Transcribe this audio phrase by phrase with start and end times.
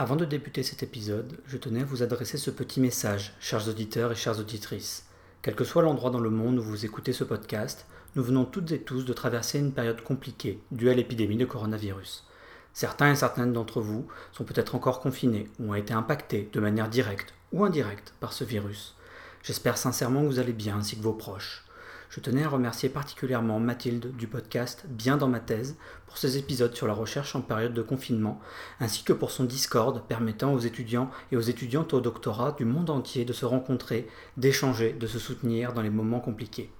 [0.00, 4.10] Avant de débuter cet épisode, je tenais à vous adresser ce petit message, chers auditeurs
[4.10, 5.04] et chères auditrices.
[5.42, 7.84] Quel que soit l'endroit dans le monde où vous écoutez ce podcast,
[8.16, 12.24] nous venons toutes et tous de traverser une période compliquée due à l'épidémie de coronavirus.
[12.72, 16.88] Certains et certaines d'entre vous sont peut-être encore confinés ou ont été impactés de manière
[16.88, 18.96] directe ou indirecte par ce virus.
[19.42, 21.66] J'espère sincèrement que vous allez bien ainsi que vos proches.
[22.10, 25.76] Je tenais à remercier particulièrement Mathilde du podcast Bien dans ma thèse
[26.08, 28.40] pour ses épisodes sur la recherche en période de confinement,
[28.80, 32.90] ainsi que pour son Discord permettant aux étudiants et aux étudiantes au doctorat du monde
[32.90, 36.72] entier de se rencontrer, d'échanger, de se soutenir dans les moments compliqués.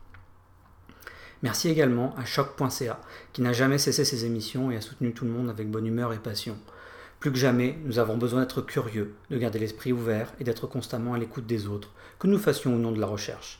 [1.44, 2.98] Merci également à choc.ca
[3.32, 6.12] qui n'a jamais cessé ses émissions et a soutenu tout le monde avec bonne humeur
[6.12, 6.58] et passion.
[7.20, 11.14] Plus que jamais, nous avons besoin d'être curieux, de garder l'esprit ouvert et d'être constamment
[11.14, 13.59] à l'écoute des autres, que nous fassions au nom de la recherche.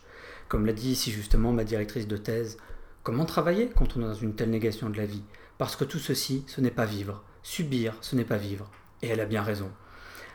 [0.51, 2.57] Comme l'a dit ici justement ma directrice de thèse,
[3.05, 5.23] comment travailler quand on est dans une telle négation de la vie?
[5.59, 7.23] Parce que tout ceci, ce n'est pas vivre.
[7.45, 8.69] Subir, ce n'est pas vivre.
[9.01, 9.71] Et elle a bien raison.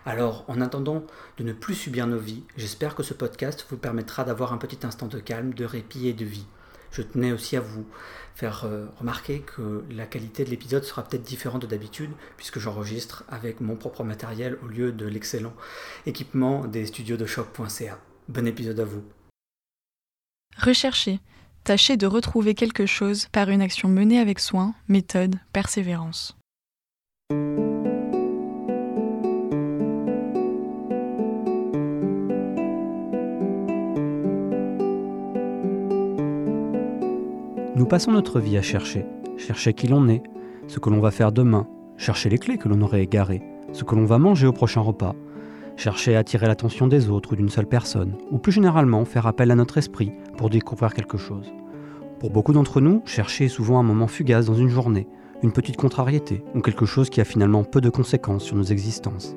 [0.06, 1.04] Alors, en attendant
[1.38, 4.88] de ne plus subir nos vies, j'espère que ce podcast vous permettra d'avoir un petit
[4.88, 6.48] instant de calme, de répit et de vie.
[6.92, 7.86] Je tenais aussi à vous
[8.36, 13.26] faire euh, remarquer que la qualité de l'épisode sera peut-être différente de d'habitude, puisque j'enregistre
[13.28, 15.54] avec mon propre matériel au lieu de l'excellent
[16.06, 18.00] équipement des studios de choc.ca.
[18.30, 19.04] Bon épisode à vous.
[20.58, 21.20] Rechercher.
[21.66, 26.38] Tâchez de retrouver quelque chose par une action menée avec soin, méthode, persévérance.
[37.76, 39.06] Nous passons notre vie à chercher,
[39.38, 40.24] chercher qui l'on est,
[40.68, 41.68] ce que l'on va faire demain,
[41.98, 43.44] chercher les clés que l'on aurait égarées,
[43.74, 45.16] ce que l'on va manger au prochain repas,
[45.78, 49.52] chercher à attirer l'attention des autres ou d'une seule personne, ou plus généralement faire appel
[49.52, 51.52] à notre esprit pour découvrir quelque chose.
[52.20, 55.08] Pour beaucoup d'entre nous, chercher est souvent un moment fugace dans une journée,
[55.44, 59.36] une petite contrariété, ou quelque chose qui a finalement peu de conséquences sur nos existences.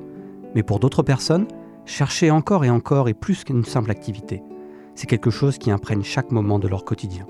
[0.55, 1.47] Mais pour d'autres personnes,
[1.85, 4.41] chercher encore et encore est plus qu'une simple activité.
[4.95, 7.25] C'est quelque chose qui imprègne chaque moment de leur quotidien.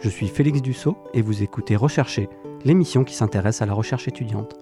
[0.00, 2.28] Je suis Félix Dussault et vous écoutez Rechercher,
[2.64, 4.56] l'émission qui s'intéresse à la recherche étudiante.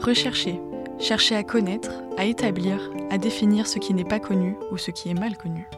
[0.00, 0.60] Rechercher
[0.98, 5.10] chercher à connaître, à établir, à définir ce qui n'est pas connu ou ce qui
[5.10, 5.68] est mal connu.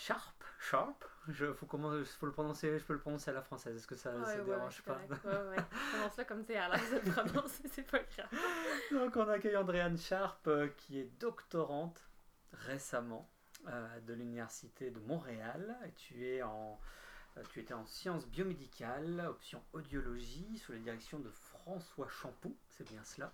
[0.00, 0.44] Sharp.
[0.58, 3.76] Sharp je, faut, comment, faut le prononcer, je peux le prononcer à la française.
[3.76, 5.64] Est-ce que ça ne ouais, dérange pas Ouais, ouais.
[5.92, 8.28] Prononce-le comme tu es à l'aise de le prononcer, c'est pas grave.
[8.90, 12.08] Donc, on accueille Andréane Sharp, euh, qui est doctorante
[12.52, 13.30] récemment
[13.68, 15.76] euh, de l'Université de Montréal.
[15.86, 16.80] Et tu, es en,
[17.36, 22.88] euh, tu étais en sciences biomédicales, option audiologie, sous la direction de François Champoux, c'est
[22.88, 23.32] bien cela.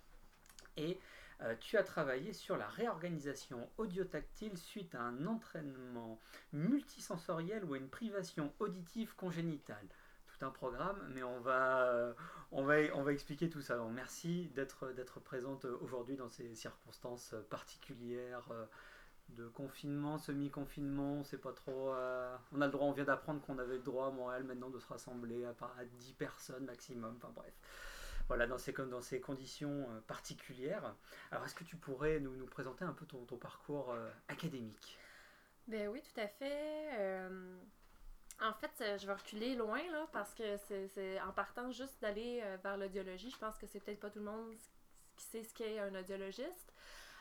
[0.77, 0.99] Et
[1.43, 6.19] euh, tu as travaillé sur la réorganisation audiotactile suite à un entraînement
[6.53, 9.87] multisensoriel ou à une privation auditive congénitale.
[10.27, 12.13] Tout un programme, mais on va, euh,
[12.53, 13.77] on va, on va expliquer tout ça.
[13.93, 18.65] Merci d'être, présente aujourd'hui dans ces circonstances particulières euh,
[19.31, 21.91] de confinement, semi-confinement, on sait pas trop.
[22.53, 24.79] on a le droit, on vient d'apprendre qu'on avait le droit à Montréal maintenant de
[24.79, 27.17] se rassembler à, à 10 personnes maximum.
[27.17, 27.53] Enfin bref
[28.29, 30.95] voilà, dans ces, dans ces conditions euh, particulières.
[31.31, 34.99] Alors, est-ce que tu pourrais nous, nous, présenter un peu ton, ton parcours euh, académique?
[35.69, 36.89] Ben oui, tout à fait.
[36.99, 37.59] Euh,
[38.41, 42.77] en fait, je vais reculer loin, là, parce que c'est en partant juste d'aller vers
[42.77, 44.55] l'audiologie, je pense que c'est peut-être pas tout le monde
[45.17, 46.73] qui sait ce qu'est un audiologiste.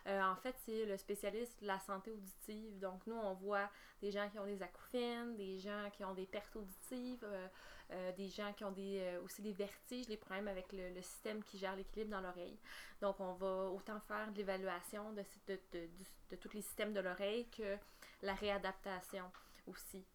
[0.08, 2.78] Euh, en fait, c'est le spécialiste de la santé auditive.
[2.80, 3.70] Donc, nous, on voit
[4.02, 7.48] des gens qui ont des acouphènes, des gens qui ont des pertes auditives, euh,
[7.92, 8.76] euh, des gens qui ont
[9.24, 12.58] aussi des vertiges, des problèmes avec le, système qui gère l'équilibre dans l'oreille.
[13.02, 17.78] Donc, on va autant faire de l'évaluation de, tous les systèmes de l'oreille que
[18.22, 19.26] la réadaptation
[19.68, 20.06] aussi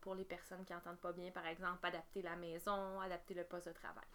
[0.00, 3.68] pour les personnes qui n'entendent pas bien, par exemple, adapter la maison, adapter le poste
[3.68, 4.06] de travail.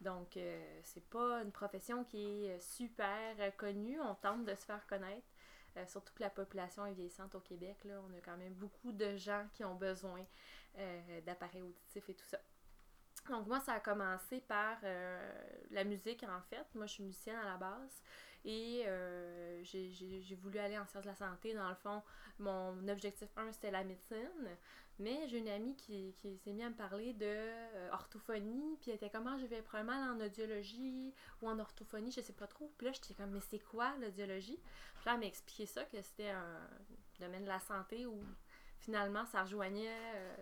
[0.00, 4.00] Donc, euh, c'est pas une profession qui est super connue.
[4.00, 5.26] On tente de se faire connaître.
[5.76, 7.76] Euh, surtout que la population est vieillissante au Québec.
[7.84, 10.24] Là, on a quand même beaucoup de gens qui ont besoin
[10.78, 12.38] euh, d'appareils auditifs et tout ça.
[13.28, 14.78] Donc moi, ça a commencé par
[15.72, 16.64] la musique en fait.
[16.76, 18.02] Moi, je suis musicienne à la base
[18.44, 18.84] et
[19.64, 21.52] j'ai voulu aller en sciences de la santé.
[21.52, 22.04] Dans le fond,
[22.38, 24.56] mon objectif 1, c'était la médecine.
[24.98, 28.96] Mais j'ai une amie qui, s'est mise à me parler de euh, orthophonie, puis elle
[28.96, 31.12] était comme, ah, je vais probablement en audiologie
[31.42, 32.72] ou en orthophonie, je sais pas trop.
[32.78, 34.58] Puis là, j'étais comme, mais c'est quoi l'audiologie?
[34.96, 36.66] Puis là, elle m'a expliqué ça, que c'était un
[37.20, 38.18] domaine de la santé où
[38.78, 40.14] finalement, ça rejoignait.
[40.14, 40.36] Euh,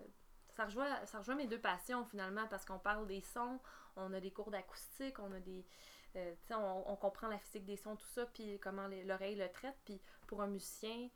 [0.50, 3.58] ça rejoint, ça rejoint mes deux passions finalement parce qu'on parle des sons,
[3.96, 5.66] on a des cours d'acoustique, on a des.
[6.14, 9.74] Euh, on, on, comprend la physique des sons, tout ça, puis comment l'oreille le traite.
[9.84, 11.08] Puis pour un musicien,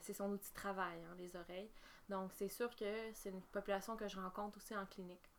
[0.00, 1.70] c'est son outil de travail, hein, les oreilles.
[2.12, 5.30] Donc, c'est sûr que c'est une population que je rencontre aussi en clinique.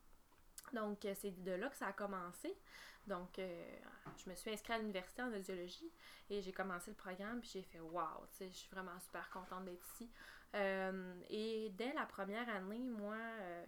[0.74, 2.58] Donc, euh, c'est de là que ça a commencé.
[3.06, 3.78] Donc, euh,
[4.18, 5.92] je me suis inscrite à l'université en audiologie
[6.32, 9.86] et j'ai commencé le programme, puis j'ai fait waouh, je suis vraiment super contente d'être
[9.94, 10.10] ici.
[10.56, 13.18] Euh, et dès la première année, moi,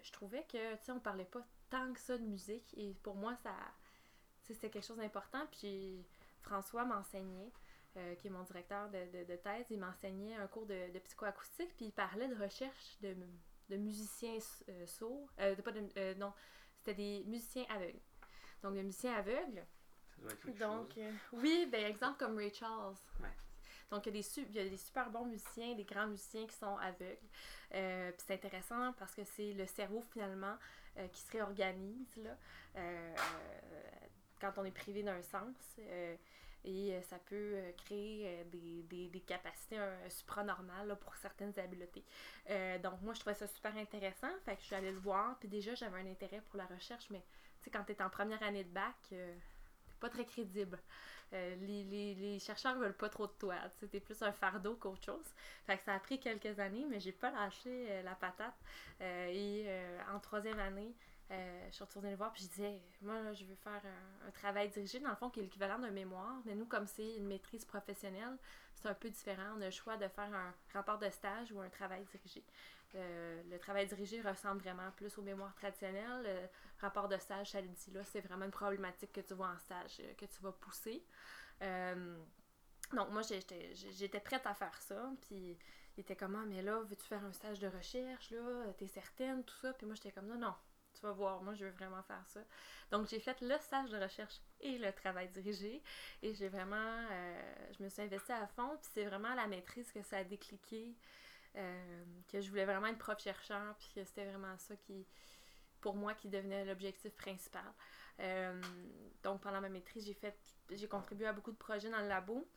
[0.01, 3.13] je trouvais que, tu sais, on parlait pas tant que ça de musique et pour
[3.13, 3.53] moi, ça,
[4.41, 5.45] c'était quelque chose d'important.
[5.51, 6.03] Puis
[6.41, 7.51] François m'enseignait.
[7.97, 11.73] Euh, qui est mon directeur de, de, thèse, il m'enseignait un cours de, de, psychoacoustique,
[11.77, 13.15] puis il parlait de recherche de,
[13.69, 14.37] de musiciens
[14.67, 15.29] euh, sourds.
[15.39, 16.33] Euh, pas de, non,
[16.75, 18.01] c'était des musiciens aveugles.
[18.61, 19.65] Donc, des musiciens aveugles.
[20.09, 20.99] Ça doit être Donc,
[21.31, 22.97] oui, ben, exemple comme Ray Charles.
[23.89, 26.45] Donc, il y, a des il y a des super bons musiciens, des grands musiciens
[26.45, 27.29] qui sont aveugles.
[27.69, 30.57] puis c'est intéressant parce que c'est le cerveau, finalement,
[31.13, 32.35] qui se réorganise là,
[34.41, 35.55] quand on est privé d'un sens
[36.65, 39.77] et euh, ça peut euh, créer euh, des, des, des capacités
[40.09, 42.03] supranormales pour certaines habiletés.
[42.81, 45.47] donc moi je trouvais ça super intéressant, fait que je suis allée le voir, puis
[45.47, 47.23] déjà j'avais un intérêt pour la recherche, mais
[47.59, 49.35] tu sais quand tu es en première année de bac, t'es
[49.99, 50.79] pas très crédible.
[51.31, 55.03] les, les, les, chercheurs veulent pas trop de toi, tu es plus un fardeau qu'autre
[55.03, 55.25] chose.
[55.65, 58.55] Fait que ça a pris quelques années, mais j'ai pas lâché la patate.
[59.01, 59.67] et
[60.13, 60.93] en troisième année,
[61.31, 63.81] euh, je suis retournée le voir, puis je disais, moi, je veux faire
[64.27, 66.41] un, travail dirigé, dans le fond, qui est l'équivalent d'un mémoire.
[66.45, 68.37] Mais nous, comme c'est une maîtrise professionnelle,
[68.75, 69.55] c'est un peu différent.
[69.57, 72.43] On a le choix de faire un rapport de stage ou un travail dirigé.
[72.93, 76.23] Euh, le travail dirigé ressemble vraiment plus au mémoire traditionnel.
[76.23, 76.47] Le
[76.79, 79.57] rapport de stage, ça le dit là, c'est vraiment une problématique que tu vois en
[79.57, 81.03] stage, euh, que tu vas pousser.
[82.93, 85.57] donc, moi, j'étais prête à faire ça, puis
[85.97, 89.43] il était comme, ah, mais là, veux-tu faire un stage de recherche, là, t'es certaine,
[89.43, 89.73] tout ça.
[89.73, 90.53] Puis moi, j'étais comme, non, non,
[91.11, 92.41] voir, moi je veux vraiment faire ça.
[92.91, 95.81] Donc j'ai fait le stage de recherche et le travail dirigé
[96.21, 96.75] et j'ai vraiment,
[97.11, 100.23] euh, je me suis investie à fond, puis c'est vraiment la maîtrise que ça a
[100.23, 100.95] décliqué,
[101.55, 105.05] euh, que je voulais vraiment être prof chercheur, puis que c'était vraiment ça qui,
[105.81, 107.63] pour moi, qui devenait l'objectif principal.
[108.19, 108.61] Euh,
[109.23, 110.37] donc pendant ma maîtrise, j'ai fait,
[110.71, 112.47] j'ai contribué à beaucoup de projets dans le labo.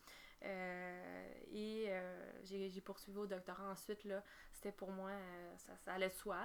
[0.44, 4.04] Euh, et euh, j'ai poursuivi au doctorat ensuite.
[4.04, 6.36] là C'était pour moi, euh, ça, ça, allait de soi.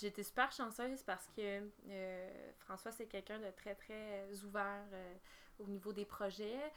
[0.00, 1.68] J'étais super chanceuse parce que
[2.60, 4.84] François, c'est quelqu'un de très, très ouvert
[5.58, 6.72] au niveau des projets.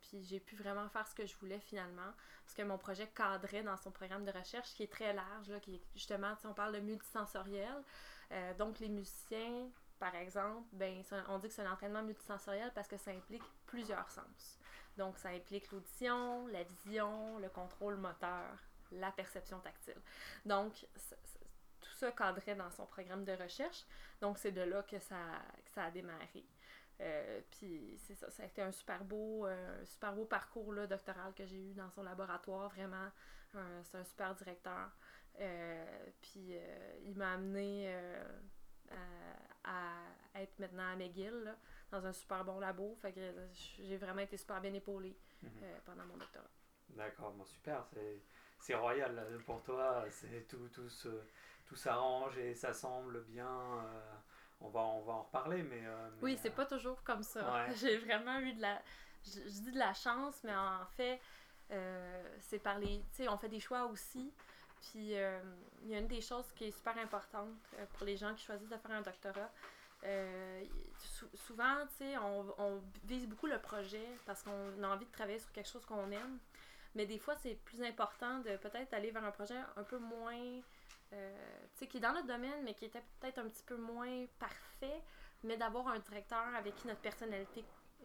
[0.00, 2.12] puis j'ai pu vraiment faire ce que je voulais finalement.
[2.44, 5.60] Parce que mon projet cadrait dans son programme de recherche qui est très large, là,
[5.60, 7.82] qui est justement, on parle de multisensoriel.
[8.58, 12.96] donc les musiciens par exemple, ben, on dit que c'est un entraînement multisensoriel parce que
[12.98, 14.58] ça implique plusieurs sens.
[14.96, 18.56] Donc, ça implique l'audition, la vision, le contrôle moteur,
[18.92, 20.00] la perception tactile.
[20.44, 20.86] Donc,
[21.80, 23.84] tout ça cadrait dans son programme de recherche.
[24.20, 25.16] Donc, c'est de là que ça,
[25.76, 26.44] a démarré.
[27.00, 31.34] Euh, puis c'est ça, ça a été un super beau, euh, super beau parcours doctoral
[31.34, 33.10] que j'ai eu dans son laboratoire, vraiment.
[33.82, 34.90] c'est un super directeur.
[35.40, 36.54] Euh, puis
[37.04, 37.92] il m'a amené
[39.64, 40.04] à,
[40.36, 41.56] être maintenant à McGill,
[41.94, 42.96] dans un super bon labo.
[43.00, 43.20] Fait que
[43.52, 45.50] j'ai vraiment été super bien épaulée mhm.
[45.62, 46.50] euh, pendant mon doctorat.
[46.90, 47.86] D'accord, bon, super.
[48.58, 50.04] C'est royal pour toi.
[50.48, 50.88] Tout, tout,
[51.66, 53.48] tout s'arrange et ça semble bien.
[53.48, 54.14] Euh,
[54.60, 55.82] on, va, on va en reparler, mais.
[55.84, 57.66] Euh, oui, c'est pas toujours comme ça.
[57.76, 58.80] J'ai vraiment eu de la.
[59.24, 61.20] Je, dis de la chance, mais en fait,
[62.40, 63.00] c'est par les.
[63.10, 64.32] Tu sais, on fait des choix aussi.
[64.80, 67.56] Puis, il y a une des choses qui est super importante
[67.94, 69.50] pour les gens qui choisissent de faire un doctorat,
[70.04, 70.64] euh,
[71.46, 75.52] souvent, tu sais, on, vise beaucoup le projet parce qu'on a envie de travailler sur
[75.52, 76.38] quelque chose qu'on aime.
[76.94, 80.60] Mais des fois, c'est plus important de peut-être aller vers un projet un peu moins,
[81.12, 81.36] euh,
[81.72, 84.26] tu sais, qui est dans notre domaine, mais qui était peut-être un petit peu moins
[84.38, 85.02] parfait,
[85.42, 87.64] mais d'avoir un directeur avec qui notre personnalité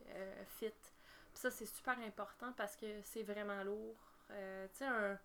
[0.10, 0.72] euh, fit.
[0.72, 3.96] Puis ça, c'est super important parce que c'est vraiment lourd.
[4.30, 4.36] Tu
[4.78, 5.20] sais, un,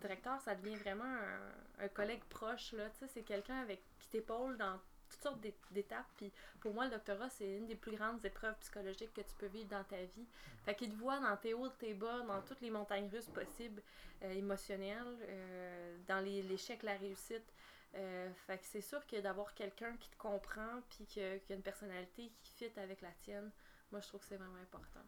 [0.00, 2.88] directeur, ça devient vraiment un, un collègue proche, là.
[2.90, 6.06] Tu sais, c'est quelqu'un avec qui t'épaule dans toutes sortes d'étapes.
[6.16, 9.46] Puis pour moi, le doctorat, c'est une des plus grandes épreuves psychologiques que tu peux
[9.46, 10.26] vivre dans ta vie.
[10.64, 13.82] Fait qu'il te voit dans tes hauts, tes bas, dans toutes les montagnes russes possibles,
[14.22, 17.52] euh, émotionnelles, euh, dans l'échec, la réussite.
[17.96, 21.62] Euh, fait que c'est sûr que d'avoir quelqu'un qui te comprend, puis qui a, une
[21.62, 23.50] personnalité qui fit avec la tienne,
[23.92, 25.00] moi, je trouve que c'est vraiment important.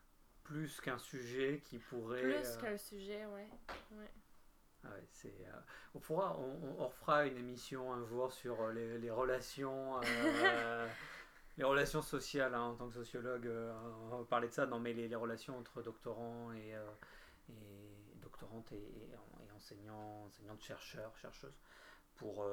[0.45, 2.23] Plus qu'un sujet qui pourrait...
[2.23, 3.49] Plus qu'un sujet, ouais.
[3.93, 4.11] ouais.
[4.88, 5.61] Ah c'est, euh,
[5.95, 10.88] on, pourra, on, on, refera une émission un jour sur euh, les, les relations, euh,
[11.59, 13.50] les relations sociales hein, en tant que sociologue.
[14.11, 16.75] on va parler de ça, non mais les, les relations entre doctorants et,
[17.49, 21.59] et doctorantes et, et, enseignants, enseignantes, chercheurs, chercheuses.
[22.16, 22.47] Pour,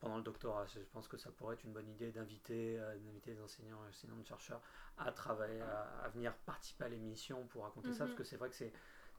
[0.00, 2.80] pendant le doctorat, je pense que ça pourrait être une bonne idée d'inviter,
[3.26, 4.62] les enseignants et enseignantes chercheurs
[4.96, 8.16] à travailler, à, venir participer à l'émission pour raconter ça, parce mhm.
[8.16, 8.72] que c'est vrai que c'est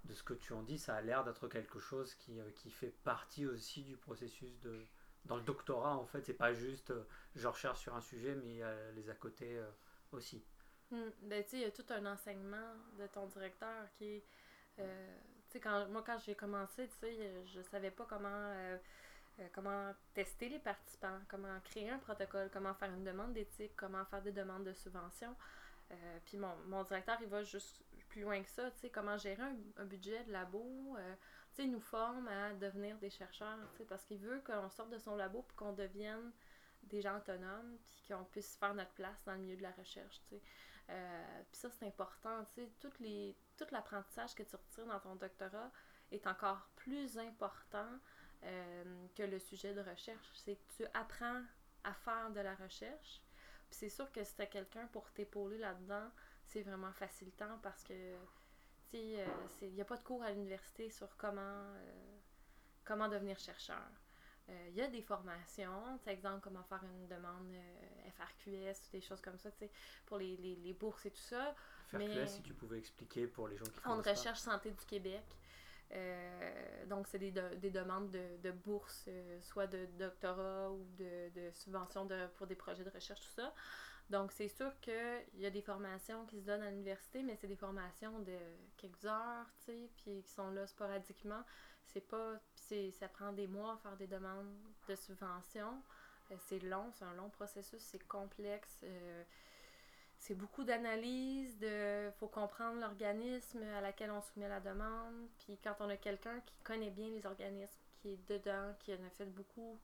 [0.06, 2.70] de ce que tu en dis, ça a l'air d'être quelque chose qui, euh, qui,
[2.70, 4.86] fait partie aussi du processus de...
[5.26, 7.04] Dans le doctorat, en fait, c'est pas juste euh,
[7.36, 9.70] je recherche sur un sujet, mais a les à côté euh,
[10.12, 10.44] aussi.
[10.90, 14.24] Sais, il y a tout un enseignement de ton directeur qui est...
[15.50, 18.78] sais, quand, moi, quand j'ai commencé, je savais pas comment...
[19.54, 24.22] comment tester les participants, comment créer un protocole, comment faire une demande d'éthique, comment faire
[24.22, 25.36] des demandes de subvention.
[25.94, 27.84] Euh, puis mon, mon, directeur, il va juste
[28.14, 29.42] plus loin que ça, tu sais, comment gérer
[29.78, 30.96] un, budget de labo.
[30.98, 31.16] Euh,
[31.50, 34.70] tu sais, il nous forme à devenir des chercheurs, tu sais, parce qu'il veut qu'on
[34.70, 36.32] sorte de son labo puis qu'on devienne
[36.84, 40.22] des gens autonomes, puis qu'on puisse faire notre place dans le milieu de la recherche,
[40.30, 40.42] tu sais.
[40.90, 45.72] Euh, puis ça, c'est important, tu sais, tout l'apprentissage que tu retires dans ton doctorat
[46.12, 47.88] est encore plus important
[49.16, 50.30] que le sujet de recherche.
[50.36, 51.42] C'est que tu apprends
[51.86, 53.22] à faire de la recherche,
[53.72, 56.12] c'est sûr que si t'as quelqu'un pour t'épauler là-dedans,
[56.54, 58.14] c'est vraiment facilitant parce que,
[58.92, 59.26] tu sais,
[59.64, 62.18] il n'y a pas de cours à l'université sur comment, euh,
[62.86, 63.90] comment devenir chercheur.
[64.48, 68.92] Il euh, y a des formations, par exemple, comment faire une demande euh, FRQS ou
[68.92, 69.50] des choses comme ça,
[70.06, 71.56] pour les, les, les, bourses et tout ça.
[71.88, 73.98] FRQS, si tu pouvais expliquer pour les gens qui font.
[73.98, 75.24] de recherche santé du Québec.
[75.92, 81.30] Euh, donc, c'est des, des, demandes de, de bourse, euh, soit de doctorat ou de,
[81.30, 83.54] de subventions de, pour des projets de recherche, tout ça.
[84.10, 87.48] Donc, c'est sûr qu'il y a des formations qui se donnent à l'université, mais c'est
[87.48, 88.38] des formations de
[88.78, 91.44] quelques heures, tu sais, puis qui sont là sporadiquement.
[91.86, 92.40] C'est pas.
[92.92, 94.54] ça prend des mois à faire des demandes
[94.88, 95.82] de subventions.
[96.32, 98.84] Euh, c'est long, c'est un long processus, c'est complexe
[100.24, 105.28] c'est beaucoup d'analyse, de faut comprendre l'organisme à laquelle on soumet la demande.
[105.40, 109.04] Puis quand on a quelqu'un qui connaît bien les organismes, qui est dedans, qui en
[109.06, 109.78] a fait beaucoup,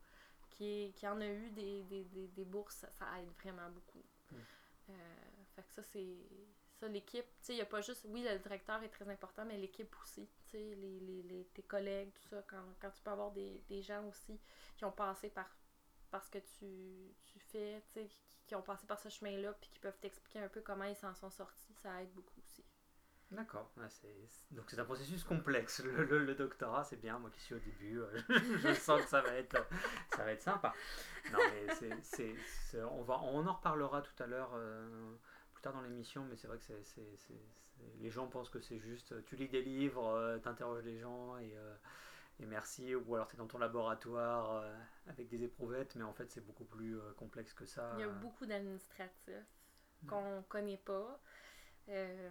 [0.59, 4.03] qui, qui en a eu des, des, des, bourses, ça, aide vraiment beaucoup.
[4.31, 4.35] Mm.
[4.89, 4.93] Euh,
[5.55, 6.17] fait que ça, c'est.
[6.79, 8.05] Ça, l'équipe, tu sais, il n'y a pas juste.
[8.09, 10.29] Oui, le directeur est très important, mais l'équipe aussi.
[10.45, 13.63] Tu sais, les, les, les, tes collègues, tout ça, quand, quand tu peux avoir des,
[13.69, 14.39] des gens aussi
[14.77, 15.49] qui ont passé par
[16.11, 18.09] parce que tu, tu fais, tu sais,
[18.47, 21.13] qui, ont passé par ce chemin-là, puis qui peuvent t'expliquer un peu comment ils s'en
[21.13, 22.41] sont sortis, ça aide beaucoup
[23.31, 23.71] D'accord.
[24.51, 25.83] donc c'est un processus complexe.
[25.83, 27.19] Le, doctorat, c'est bien.
[27.19, 29.67] Moi qui suis au début, euh, je sens que ça va être,
[30.15, 30.73] ça va être sympa.
[31.31, 35.13] Non, mais c'est, on, va, on en reparlera tout à l'heure, euh,
[35.53, 37.03] plus tard dans l'émission, mais c'est vrai que c'est,
[37.99, 41.37] les gens pensent que c'est juste, tu lis des livres, euh, tu interroges des gens
[41.37, 41.55] et
[42.41, 46.13] et merci, ou alors tu es dans ton laboratoire euh, avec des éprouvettes, mais en
[46.13, 47.91] fait c'est beaucoup plus euh, complexe que ça.
[47.95, 49.29] Il y a beaucoup d'administratifs
[50.07, 51.19] qu'on ne connaît pas.
[51.89, 52.29] Euh,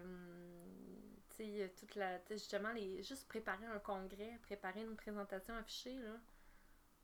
[1.30, 2.18] tu sais, toute la.
[2.30, 6.16] justement, les, juste préparer un congrès, préparer une présentation affichée, là.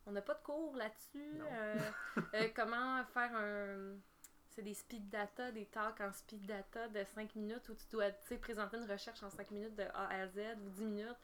[0.06, 1.40] On n'a pas de cours là-dessus.
[2.54, 3.96] comment faire un.
[4.50, 8.10] C'est des speed data, des talks en speed data de 5 minutes où tu dois
[8.40, 11.16] présenter une recherche en 5 minutes de A à Z ou 10 minutes.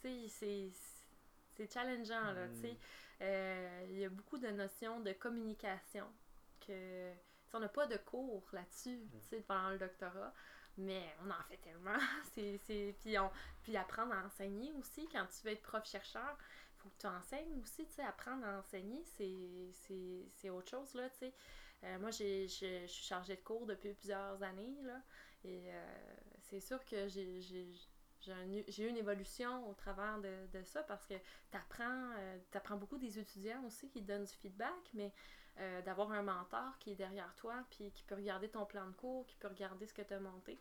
[0.00, 0.70] Tu sais, c'est
[1.56, 2.72] c'est challengeant, là, tu sais.
[2.72, 2.76] Mm.
[3.22, 6.06] Euh, il y a beaucoup de notions de communication
[6.66, 7.10] que...
[7.54, 9.20] on n'a pas de cours là-dessus, mm.
[9.20, 10.34] tu sais, pendant le doctorat,
[10.76, 11.98] mais on en fait tellement.
[12.34, 13.30] c'est, puis, on,
[13.62, 16.36] puis apprendre à enseigner aussi, quand tu veux être prof-chercheur,
[16.74, 21.08] il faut que tu enseignes aussi, tu sais, apprendre à enseigner, c'est, autre chose, là,
[21.10, 21.34] tu sais.
[21.84, 25.00] Euh, moi, j'ai, je suis chargée de cours depuis plusieurs années, là,
[25.44, 25.96] et euh,
[26.40, 27.40] c'est sûr que j'ai
[28.20, 32.98] j'ai eu une évolution au travers de, de ça parce que tu apprends, euh, beaucoup
[32.98, 35.12] des étudiants aussi qui donnent du feedback, mais
[35.60, 38.94] euh, d'avoir un mentor qui est derrière toi, puis qui peut regarder ton plan de
[38.94, 40.60] cours, qui peut regarder ce que tu as monté.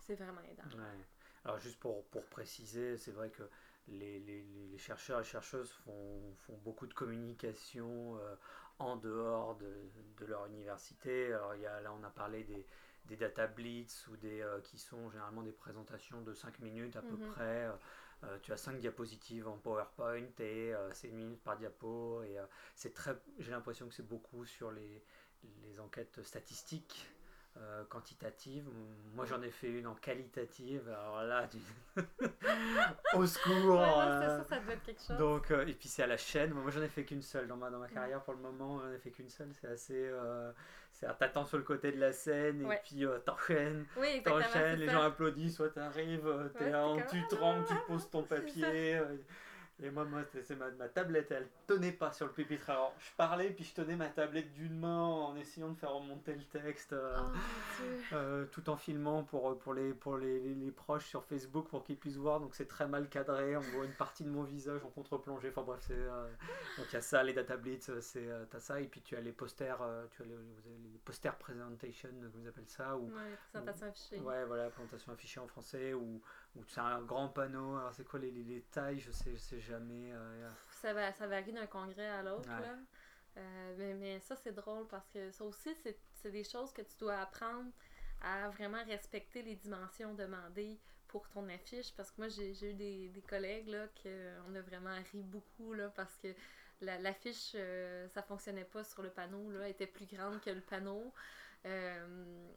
[0.00, 0.64] C'est vraiment aidant.
[0.64, 1.06] Ouais.
[1.44, 3.42] Alors juste pour, pour préciser, c'est vrai que
[3.88, 8.34] les, les, les chercheurs et chercheuses font, font beaucoup de communication euh,
[8.78, 11.32] en dehors de, de, leur université.
[11.32, 12.66] Alors il y a, là on a parlé des,
[13.06, 17.02] des data blitz ou des euh, qui sont généralement des présentations de 5 minutes à
[17.02, 17.18] peu Mhm.
[17.18, 17.68] près.
[18.24, 22.36] Euh, tu as 5 diapositives en PowerPoint et euh, c'est une minute par diapo et
[22.36, 22.42] euh,
[22.74, 25.04] c'est très j'ai l'impression que c'est beaucoup sur les,
[25.62, 27.08] les enquêtes statistiques
[27.58, 28.68] euh, quantitatives.
[29.14, 30.88] Moi j'en ai fait une en qualitative.
[30.88, 31.58] Alors là, tu...
[33.14, 33.78] au secours.
[33.78, 35.16] Ouais, non, c'est ça, ça doit être quelque chose.
[35.16, 36.52] donc, et puis c'est à la chaîne.
[36.54, 38.80] Moi, j'en ai fait qu'une seule dans ma, dans ma carrière pour le moment.
[38.80, 39.52] J'en ai fait qu'une seule.
[39.60, 40.10] C'est assez.
[41.04, 42.80] Euh, c'est t'attends sur le côté de la scène et Ouais.
[42.84, 43.84] puis euh, t'enchaînes.
[43.96, 44.22] oui.
[44.24, 44.92] T'enchaînes, les ça.
[44.92, 47.82] gens applaudissent, soit t'arrives, euh, t'es Ouais, là, t'es tu comme, te rends, tu ah,
[47.86, 49.00] poses ton papier.
[49.80, 52.70] Et moi, moi c'est ma, ma tablette, elle tenait pas sur le pupitre.
[52.70, 56.34] Alors, je parlais, puis je tenais ma tablette d'une main en essayant de faire remonter
[56.34, 56.92] le texte.
[56.92, 61.24] euh, Oh euh, tout en filmant pour, pour, les, pour les, les, les proches sur
[61.24, 62.40] Facebook pour qu'ils puissent voir.
[62.40, 63.56] Donc c'est très mal cadré.
[63.56, 65.50] On voit une partie de mon visage en contre-plongée.
[65.50, 65.94] Enfin bref, c'est.
[65.94, 66.28] euh,
[66.76, 68.80] donc il y a ça, les data blitz, c'est, t'as ça.
[68.80, 69.78] Et puis tu as les posters,
[70.10, 72.96] tu as les, les posters presentation, euh, vous appelez ça.
[72.96, 74.20] Ou, Ouais, présentation affichée.
[74.20, 75.94] Ouais, voilà, présentation affichée en français.
[75.94, 76.20] Ou,
[76.56, 77.76] ou c'est un grand panneau.
[77.76, 80.10] Alors c'est quoi les, les, les tailles Je sais, je sais jamais.
[80.12, 82.48] euh, Ça, va, ça varie d'un congrès à l'autre.
[82.50, 82.60] Ouais.
[82.60, 82.76] là.
[83.36, 85.70] Euh, mais, mais ça, c'est drôle parce que ça aussi,
[86.12, 87.70] c'est des choses que tu dois apprendre
[88.20, 91.94] à vraiment respecter les dimensions demandées pour ton affiche.
[91.94, 95.88] Parce que moi, j'ai eu des, des collègues là, qu'on a vraiment ri beaucoup là,
[95.90, 96.34] parce que
[96.80, 100.50] la- l'affiche, euh, ça fonctionnait pas sur le panneau, là, elle était plus grande que
[100.50, 101.12] le panneau.
[101.66, 102.52] Euh,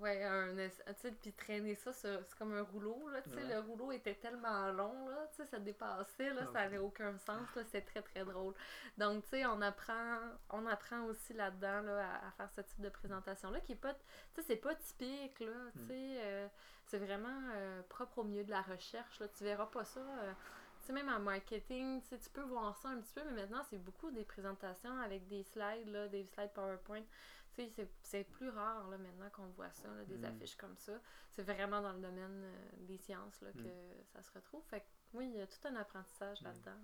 [0.00, 0.54] ouais, un,
[0.96, 3.54] sais, puis traîner ça, c'est comme un rouleau, là, tu sais, Ouais.
[3.54, 6.64] le rouleau était tellement long, là, tu sais, ça dépassait, là, Ah ça ouais.
[6.64, 8.54] avait aucun sens, là, c'était très très drôle.
[8.96, 10.18] Donc, tu sais, on apprend,
[10.50, 13.94] on apprend aussi là-dedans, là, à, à faire ce type de présentation-là, qui est pas,
[13.94, 14.00] tu
[14.36, 15.86] sais, c'est pas typique, là, tu Mm.
[15.86, 16.48] sais, euh,
[16.86, 20.00] c'est vraiment euh, propre au milieu de la recherche, là, tu verras pas ça...
[20.00, 20.32] euh,
[20.80, 23.32] tu sais, même en marketing, tu sais, tu peux voir ça un petit peu, mais
[23.42, 27.02] maintenant, c'est beaucoup des présentations avec des slides, là, des slides PowerPoint.
[28.02, 30.24] C'est- plus rare, là, maintenant, qu'on voit ça, là, des Mm.
[30.24, 30.92] affiches comme ça.
[31.30, 34.04] C'est vraiment dans le domaine euh, des sciences, là, que Mm.
[34.12, 34.62] ça se retrouve.
[34.66, 36.44] Fait que, oui, il y a tout un apprentissage Mm.
[36.44, 36.76] là-dedans.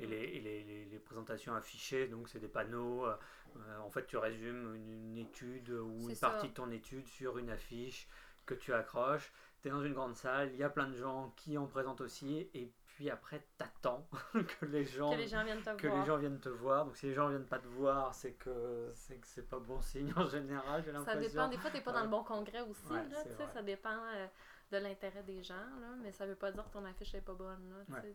[0.00, 3.06] Et, les, et les, les, les présentations affichées, donc c'est des panneaux.
[3.06, 3.16] euh,
[3.56, 6.30] euh, en fait, tu résumes une, une étude ou une ça.
[6.30, 8.08] partie de ton étude sur une affiche
[8.46, 9.32] que tu accroches.
[9.60, 12.00] Tu es dans une grande salle, il y a plein de gens qui en présentent
[12.00, 14.06] aussi, et puis après, t'attends
[14.60, 15.10] que les gens.
[15.10, 15.98] Que les gens viennent te que voir.
[16.00, 16.84] les gens viennent te voir.
[16.84, 19.80] Donc si les gens viennent pas te voir, c'est que c'est que c'est pas bon
[19.90, 22.86] signe en général, j'ai Ça dépend, des fois, t'es pas dans le bon congrès aussi,
[22.92, 24.28] Ouais, là, ça dépend euh,
[24.70, 27.34] de l'intérêt des gens, là, mais ça veut pas dire que ton affiche est pas
[27.34, 28.14] bonne, là, Ouais.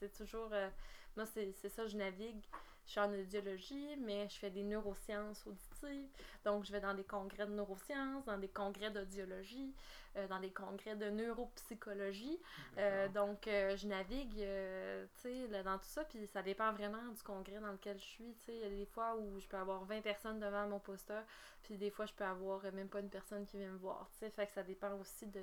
[0.00, 0.48] c'est toujours...
[0.54, 0.68] euh,
[1.16, 2.44] moi, c'est c'est ça, je navigue,
[2.86, 6.08] je suis en audiologie, mais je fais des neurosciences auditives,
[6.44, 9.74] donc je vais dans des congrès de neurosciences, dans des congrès d'audiologie,
[10.16, 12.40] euh, dans des congrès de neuropsychologie,
[12.78, 17.06] euh, donc, euh, je navigue, tu sais, là, dans tout ça, puis ça dépend vraiment
[17.12, 18.54] du congrès dans lequel je suis, tu sais.
[18.54, 21.22] Il y a des fois où je peux avoir 20 personnes devant mon poster,
[21.62, 24.18] puis des fois, je peux avoir même pas une personne qui vient me voir, tu
[24.18, 24.30] sais.
[24.30, 25.40] Fait que ça dépend aussi de,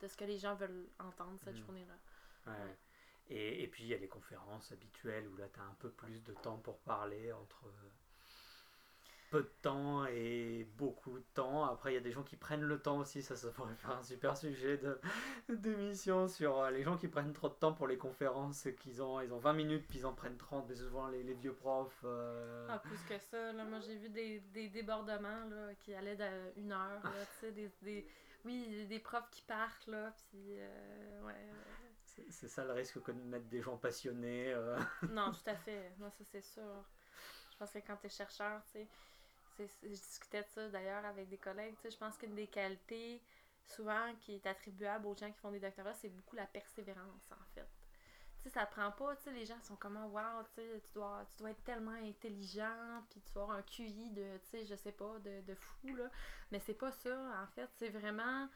[0.00, 1.64] de ce que les gens veulent entendre cette Mhm.
[1.66, 1.94] journée-là.
[2.46, 2.76] Ouais.
[3.30, 6.22] Et, puis il y a les conférences habituelles où là tu as un peu plus
[6.24, 7.88] de temps pour parler entre euh,
[9.30, 11.64] peu de temps et beaucoup de temps.
[11.64, 13.98] Après il y a des gens qui prennent le temps aussi, ça ça pourrait faire
[13.98, 14.80] un super sujet
[15.48, 19.20] d'émission sur euh, les gens qui prennent trop de temps pour les conférences, qu'ils ont
[19.20, 22.00] ils ont 20 minutes puis ils en prennent 30, mais souvent les, les vieux profs
[22.04, 26.16] euh, Ah, plus que ça, là, moi j'ai vu des, des débordements là, qui allaient
[26.56, 28.06] d'une heure, là, des, des,
[28.44, 31.34] oui, des profs qui partent, là, puis euh, ouais,
[32.30, 34.52] c'est ça le risque que de mettre des gens passionnés.
[34.52, 34.78] euh.
[35.10, 35.94] Non, tout à fait.
[35.98, 36.84] Non, ça c'est sûr.
[37.52, 38.88] Je pense que quand tu es chercheur, tu
[39.58, 42.46] sais, je discutais de ça d'ailleurs avec des collègues, tu sais, je pense qu'une des
[42.46, 43.22] qualités
[43.64, 47.44] souvent qui est attribuable aux gens qui font des doctorats, c'est beaucoup la persévérance en
[47.54, 47.68] fait.
[48.38, 51.26] Tu sais, ça prend pas, tu sais, les gens sont comme wow, tu tu dois,
[51.32, 54.76] tu dois être tellement intelligent, puis tu dois avoir un QI de, tu sais, je
[54.76, 56.08] sais pas, de, de fou, là.
[56.52, 57.68] Mais c'est pas ça, en fait.
[57.74, 58.48] C'est vraiment,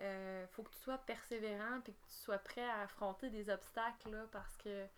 [0.00, 4.10] euh, faut que tu sois persévérant, puis que tu sois prêt à affronter des obstacles,
[4.10, 4.90] là, parce que, tu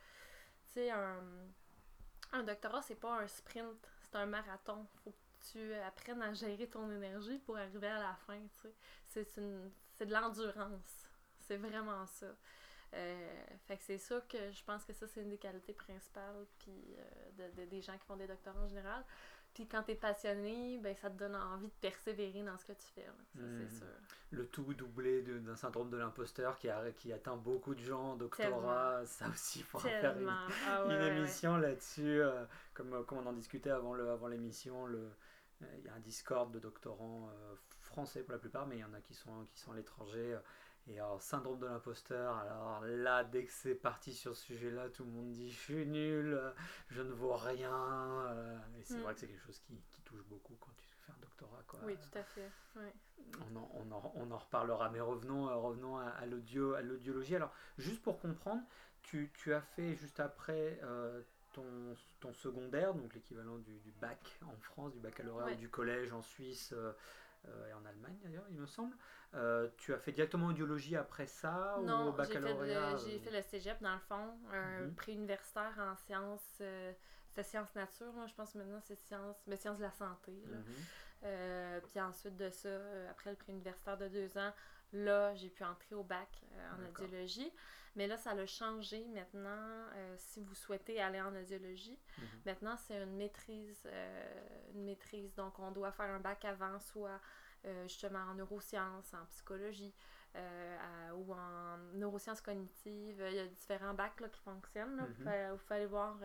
[0.74, 1.22] sais, un,
[2.32, 4.86] un doctorat, c'est pas un sprint, c'est un marathon.
[5.04, 8.68] Faut que tu apprennes à gérer ton énergie pour arriver à la fin, tu
[9.08, 9.24] sais.
[9.24, 9.24] C'est
[9.94, 11.06] c'est de l'endurance.
[11.40, 12.26] C'est vraiment ça.
[12.94, 16.46] Euh, fait que c'est ça que je pense que ça, c'est une des qualités principales
[16.58, 19.04] puis, euh, de- des gens qui font des doctorats en général.
[19.56, 22.72] Puis quand tu es passionné, ben, ça te donne envie de persévérer dans ce que
[22.72, 23.06] tu fais.
[23.06, 23.12] là.
[23.34, 23.40] Ça,
[23.70, 23.86] c'est sûr.
[24.32, 28.12] Le tout doublé de- d'un syndrome de l'imposteur qui, a- qui atteint beaucoup de gens
[28.12, 29.06] en doctorat.
[29.06, 30.28] Ça aussi, il faudra faire une.
[30.28, 31.16] Ah une ouais, ouais, ouais.
[31.16, 32.20] émission là-dessus.
[32.20, 34.98] euh, comme, euh, comme on en discutait avant le- avant l'émission, le,
[35.62, 38.80] euh, il y a un Discord de doctorants euh, français pour la plupart, mais il
[38.80, 40.38] y en a qui sont, qui sont à l'étranger.
[40.88, 45.04] Et alors, syndrome de l'imposteur, alors là, dès que c'est parti sur ce sujet-là, tout
[45.04, 46.40] le monde dit je suis nul,
[46.90, 47.72] je ne vaux rien.
[48.28, 49.02] euh, et c'est Mm.
[49.02, 51.62] vrai que c'est quelque chose qui, qui touche beaucoup quand tu fais un doctorat.
[51.66, 51.80] Quoi.
[51.84, 52.50] Oui, tout à fait.
[52.76, 52.92] Ouais.
[53.50, 56.82] On en, on en- on en reparlera, mais revenons, euh, revenons à, à l'audio, à
[56.82, 57.34] l'audiologie.
[57.36, 58.62] Alors, juste pour comprendre,
[59.02, 61.20] tu, tu as fait juste après euh,
[61.52, 65.52] ton, ton secondaire, donc l'équivalent du, du bac en France, du baccalauréat Ouais.
[65.54, 66.92] ou du collège en Suisse euh,
[67.68, 68.96] et en Allemagne d'ailleurs, il me semble.
[69.34, 72.96] Euh, tu as fait directement audiologie après ça ou au Non, j'ai fait, baccalauréat le,
[72.98, 74.94] j'ai euh, fait le cégep, dans le fond, un Mhm.
[74.96, 76.92] pré-universitaire en sciences, euh,
[77.30, 80.32] c'est sciences nature, moi je pense maintenant c'est sciences, mais sciences de la santé.
[80.50, 80.56] là.
[80.58, 80.86] mhm.
[81.24, 84.52] Euh, puis ensuite de ça, euh, après le pré-universitaire de deux ans,
[84.92, 87.52] là, j'ai pu entrer au bac euh, en audiologie.
[87.96, 89.48] Mais là, ça a changé maintenant.
[89.94, 92.26] euh, si vous souhaitez aller en audiologie, Mhm.
[92.44, 93.82] maintenant, c'est une maîtrise.
[93.86, 94.40] euh,
[94.74, 95.34] une maîtrise.
[95.34, 97.20] Donc, on doit faire un bac avant, soit
[97.84, 99.92] justement en neurosciences, en psychologie
[100.34, 103.22] à- ou en neurosciences cognitives.
[103.28, 104.96] Il y a différents bacs là, qui fonctionnent.
[104.96, 105.04] là.
[105.04, 106.16] Vous, pouvez, vous pouvez aller voir.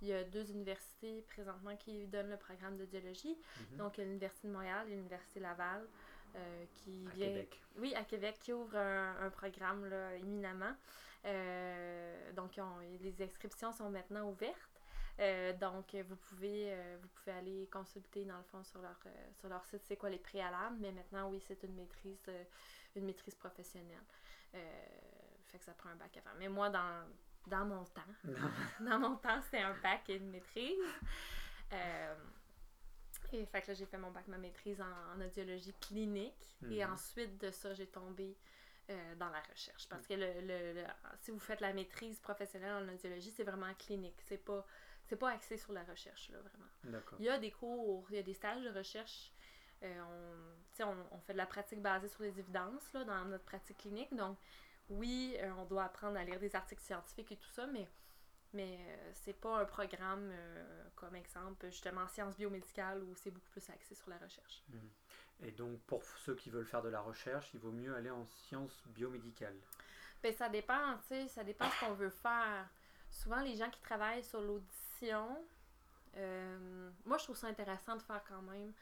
[0.00, 3.38] il y a deux universités présentement qui donnent le programme d'audiologie.
[3.72, 3.76] Mhm.
[3.78, 5.86] Donc, l'Université de Montréal et l'Université Laval
[6.34, 7.28] euh, qui à vient.
[7.28, 7.62] Québec.
[7.76, 10.74] Oui, à Québec, qui ouvre un, un programme là, éminemment.
[11.24, 14.82] Euh, donc, on- les inscriptions sont maintenant ouvertes.
[15.20, 18.98] Euh, donc, vous pouvez, vous pouvez aller consulter, dans le fond, sur leur,
[19.38, 20.76] sur leur site, c'est quoi les préalables.
[20.80, 22.24] Mais maintenant, oui, c'est une maîtrise,
[22.96, 24.02] une maîtrise professionnelle.
[24.52, 26.34] Fait que ça prend un bac avant.
[26.38, 27.04] Mais moi, dans,
[27.46, 28.00] dans mon temps,
[28.80, 30.78] dans mon temps, c'était un bac et une maîtrise.
[33.32, 36.56] Et fait que là, j'ai fait mon bac, ma maîtrise en, en audiologie clinique.
[36.70, 36.92] Et Mhm.
[36.92, 38.36] ensuite de ça, j'ai tombé
[38.90, 39.88] euh, dans la recherche.
[39.88, 40.86] Parce que le, le- le-
[41.20, 44.20] si vous faites la maîtrise professionnelle en audiologie, c'est vraiment clinique.
[44.28, 44.66] C'est pas,
[45.04, 46.66] c'est pas axé sur la recherche, là, vraiment.
[47.18, 49.32] Il y a des cours, il y a des stages de recherche.
[49.82, 50.00] Euh,
[50.80, 53.78] on, on, on fait de la pratique basée sur les évidences là, dans notre pratique
[53.78, 54.14] clinique.
[54.14, 54.38] Donc,
[54.88, 57.88] oui, euh, on doit apprendre à lire des articles scientifiques et tout ça, mais,
[58.52, 63.30] mais euh, c'est pas un programme euh, comme exemple, justement, en sciences biomédicales où c'est
[63.30, 64.64] beaucoup plus axé sur la recherche.
[65.42, 68.26] Et donc, pour ceux qui veulent faire de la recherche, il vaut mieux aller en
[68.26, 69.58] sciences biomédicales.
[70.22, 72.68] Ben, ça dépend, tu sais, ça dépend ce qu'on veut faire.
[73.10, 75.44] Souvent, les gens qui travaillent sur l'audition,
[76.16, 78.72] euh, moi, je trouve ça intéressant de faire quand même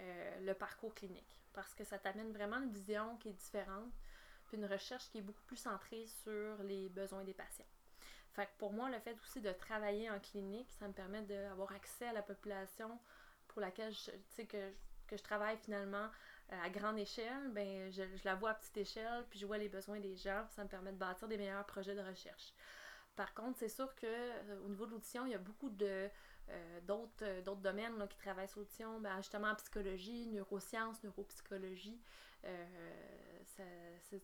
[0.00, 3.92] euh, le parcours clinique parce que ça t'amène vraiment une vision qui est différente,
[4.46, 7.66] puis une recherche qui est beaucoup plus centrée sur les besoins des patients.
[8.32, 11.72] Fait que pour moi, le fait aussi de travailler en clinique, ça me permet d'avoir
[11.72, 12.98] accès à la population
[13.48, 14.72] pour laquelle je, que,
[15.08, 16.08] que je travaille finalement
[16.52, 19.58] euh, à grande échelle, ben je, je la vois à petite échelle, puis je vois
[19.58, 22.54] les besoins des gens, ça me permet de bâtir des meilleurs projets de recherche.
[23.16, 26.08] Par contre, c'est sûr que euh, au niveau de l'audition, il y a beaucoup de
[26.48, 32.00] euh, d'autres domaines qui travaillent sur l'audition, ben, justement en psychologie, neurosciences, neuropsychologie,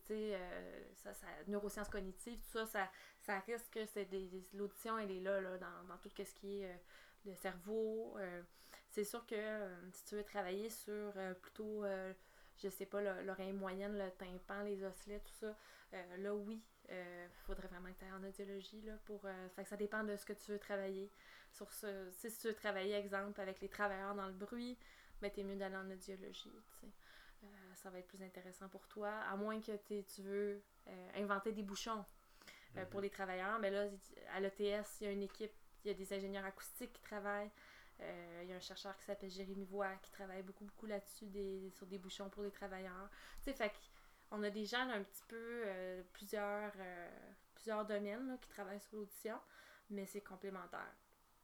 [0.07, 4.07] sais, euh, ça, ça, neurosciences cognitives, tout ça, ça, ça risque que c'est
[4.53, 6.75] l'audition, elle est là, là dans, dans tout ce qui est euh,
[7.25, 8.15] le cerveau.
[8.17, 8.41] euh,
[8.89, 12.13] c'est sûr que euh, si tu veux travailler sur euh, plutôt, euh,
[12.57, 15.55] je sais pas, le- l'oreille moyenne, le tympan, les osselets, tout ça,
[15.93, 16.95] euh, là, oui, il
[17.45, 19.21] faudrait vraiment que tu ailles en audiologie, là, pour...
[19.25, 21.11] euh, fait que ça dépend de ce que tu veux travailler.
[21.51, 24.77] Sur ce, si tu veux travailler, exemple, avec les travailleurs dans le bruit,
[25.21, 26.53] ben, t'es mieux d'aller en audiologie.
[26.83, 26.87] Euh,
[27.77, 31.63] ça va être plus intéressant pour toi, à moins que tu veux euh, inventer des
[31.63, 32.03] bouchons
[32.75, 33.59] euh, pour les travailleurs.
[33.59, 33.87] Mais là,
[34.33, 37.51] à l'ETS, il y a une équipe, il y a des ingénieurs acoustiques qui travaillent.
[37.99, 41.27] Euh, il y a un chercheur qui s'appelle Jérémy Voix qui travaille beaucoup, beaucoup là-dessus,
[41.27, 43.09] des, sur des bouchons pour les travailleurs.
[43.41, 43.73] Tu sais, fait
[44.29, 45.63] on a des gens là, un petit peu,
[46.11, 46.73] plusieurs,
[47.55, 49.39] plusieurs domaines là, qui travaillent sur l'audition,
[49.89, 50.93] mais c'est complémentaire.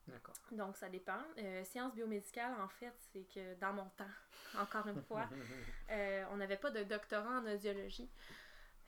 [0.08, 0.36] D'accord.
[0.52, 1.22] Donc, ça dépend.
[1.38, 4.04] Euh, sciences biomédicales, en fait, c'est que dans mon temps,
[4.60, 5.30] encore une fois,
[5.92, 8.10] euh, on n'avait pas de doctorat en audiologie.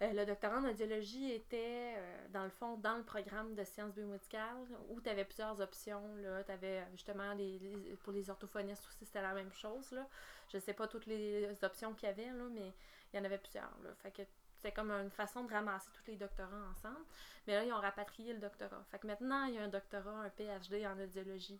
[0.02, 1.96] Euh, le doctorat en audiologie était,
[2.32, 6.04] dans le fond, dans le programme de sciences biomédicales où tu avais plusieurs options.
[6.46, 9.92] Tu avais justement, les, les- pour les orthophonistes aussi, c'était la même chose.
[9.92, 10.06] Là.
[10.52, 12.74] Je sais pas toutes les options qu'il y avait, là, mais
[13.14, 13.72] il y en avait plusieurs.
[13.84, 13.96] Là.
[14.04, 14.24] Fait que
[14.56, 17.06] c'était comme une façon de ramasser tous les doctorats ensemble.
[17.48, 18.84] Mais là, ils ont rapatrié le doctorat.
[18.92, 21.60] Fait que maintenant, il y a un doctorat, un PhD en audiologie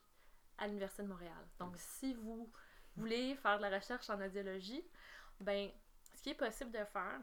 [0.58, 1.48] à l'Université de Montréal.
[1.60, 2.50] Donc, si vous
[2.96, 4.84] voulez faire de la recherche en audiologie,
[5.40, 5.70] ben,
[6.16, 7.20] ce qui est possible de faire,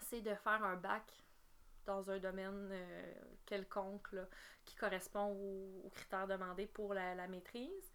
[0.00, 1.04] c'est de faire un bac
[1.86, 3.12] dans un domaine euh,
[3.46, 4.26] quelconque là,
[4.64, 7.92] qui correspond aux, aux critères demandés pour la, la maîtrise.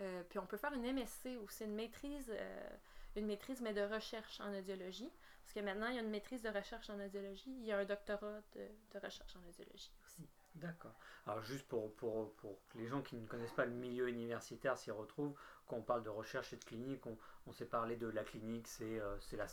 [0.00, 2.70] Euh, puis on peut faire une MSC aussi, une maîtrise, euh,
[3.16, 5.10] une maîtrise, mais de recherche en audiologie.
[5.52, 7.78] Parce que maintenant, il y a une maîtrise de recherche en audiologie, il y a
[7.78, 10.22] un doctorat de, de recherche en audiologie aussi.
[10.54, 10.94] D'accord.
[11.26, 14.78] Alors juste pour, pour, pour que les gens qui ne connaissent pas le milieu universitaire
[14.78, 15.34] s'y retrouvent,
[15.66, 18.68] quand on parle de recherche et de clinique, on, on s'est parlé de la clinique,
[18.68, 19.46] c'est euh, c'est la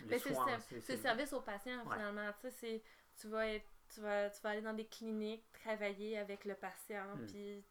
[0.00, 1.94] Ben, le c'est- service aux patients, Ouais.
[1.96, 2.30] finalement.
[3.18, 7.16] Tu vas être tu vas, tu vas aller dans des cliniques, travailler avec le patient,
[7.16, 7.26] Mm.
[7.26, 7.64] puis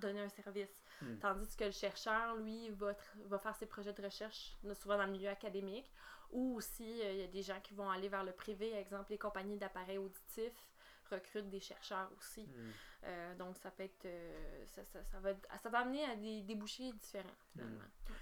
[0.00, 0.82] donner un service.
[1.02, 1.18] Mm.
[1.18, 5.28] Tandis que le chercheur, lui, va faire ses projets de recherche, souvent dans le milieu
[5.28, 5.88] académique,
[6.32, 9.10] ou aussi, euh, il y a des gens qui vont aller vers le privé, exemple,
[9.10, 10.66] les compagnies d'appareils auditifs
[11.10, 12.42] recrutent des chercheurs aussi.
[12.46, 12.70] Mm.
[13.04, 14.04] Euh, donc, ça peut être.
[14.04, 17.80] euh, ça, ça, ça va, ça va amener à des débouchés différents, finalement.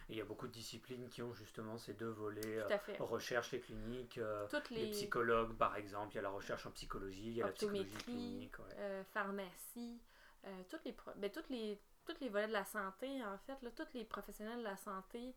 [0.08, 2.78] Et il y a beaucoup de disciplines qui ont justement ces deux volets, Tout à
[2.78, 2.96] fait.
[2.98, 4.18] recherche et clinique.
[4.48, 4.86] Toutes les...
[4.86, 4.90] les.
[4.92, 7.90] psychologues, par exemple, il y a la recherche en psychologie, il y a la psychologie
[8.04, 8.58] clinique.
[8.58, 9.04] ouais.
[9.12, 10.00] pharmacie,
[10.70, 13.70] toutes les, pro- ben, toutes les, tous les volets de la santé, en fait, là,
[13.72, 15.34] tous les professionnels de la santé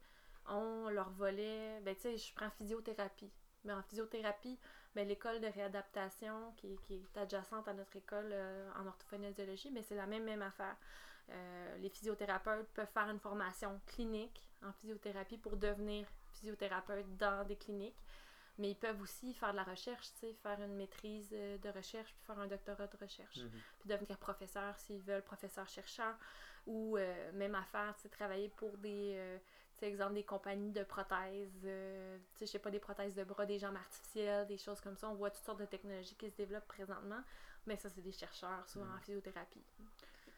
[0.48, 1.80] ont leur volet.
[1.82, 3.32] Ben, tu sais, je prends physiothérapie.
[3.64, 4.58] Mais en physiothérapie,
[4.96, 9.84] ben, l'école de réadaptation qui, qui est adjacente à notre école euh, en orthophonésiologie, ben,
[9.84, 10.76] c'est la même, même affaire.
[11.30, 17.56] Euh, les physiothérapeutes peuvent faire une formation clinique en physiothérapie pour devenir physiothérapeute dans des
[17.56, 18.02] cliniques.
[18.58, 20.10] Mais ils peuvent aussi faire de la recherche,
[20.44, 23.62] faire une maîtrise euh, de recherche, puis faire un doctorat de recherche, Mhm.
[23.80, 26.16] puis devenir professeur s'ils veulent, professeur-chercheur,
[26.68, 29.40] ou euh, même affaire, tu sais, travailler pour des,
[29.82, 33.24] sais, exemple, des compagnies de prothèses, euh, tu sais, je sais pas, des prothèses de
[33.24, 35.10] bras, des jambes artificielles, des choses comme ça.
[35.10, 37.22] On voit toutes sortes de technologies qui se développent présentement,
[37.68, 39.02] mais ça, c'est des chercheurs, souvent en Mhm.
[39.02, 39.64] physiothérapie.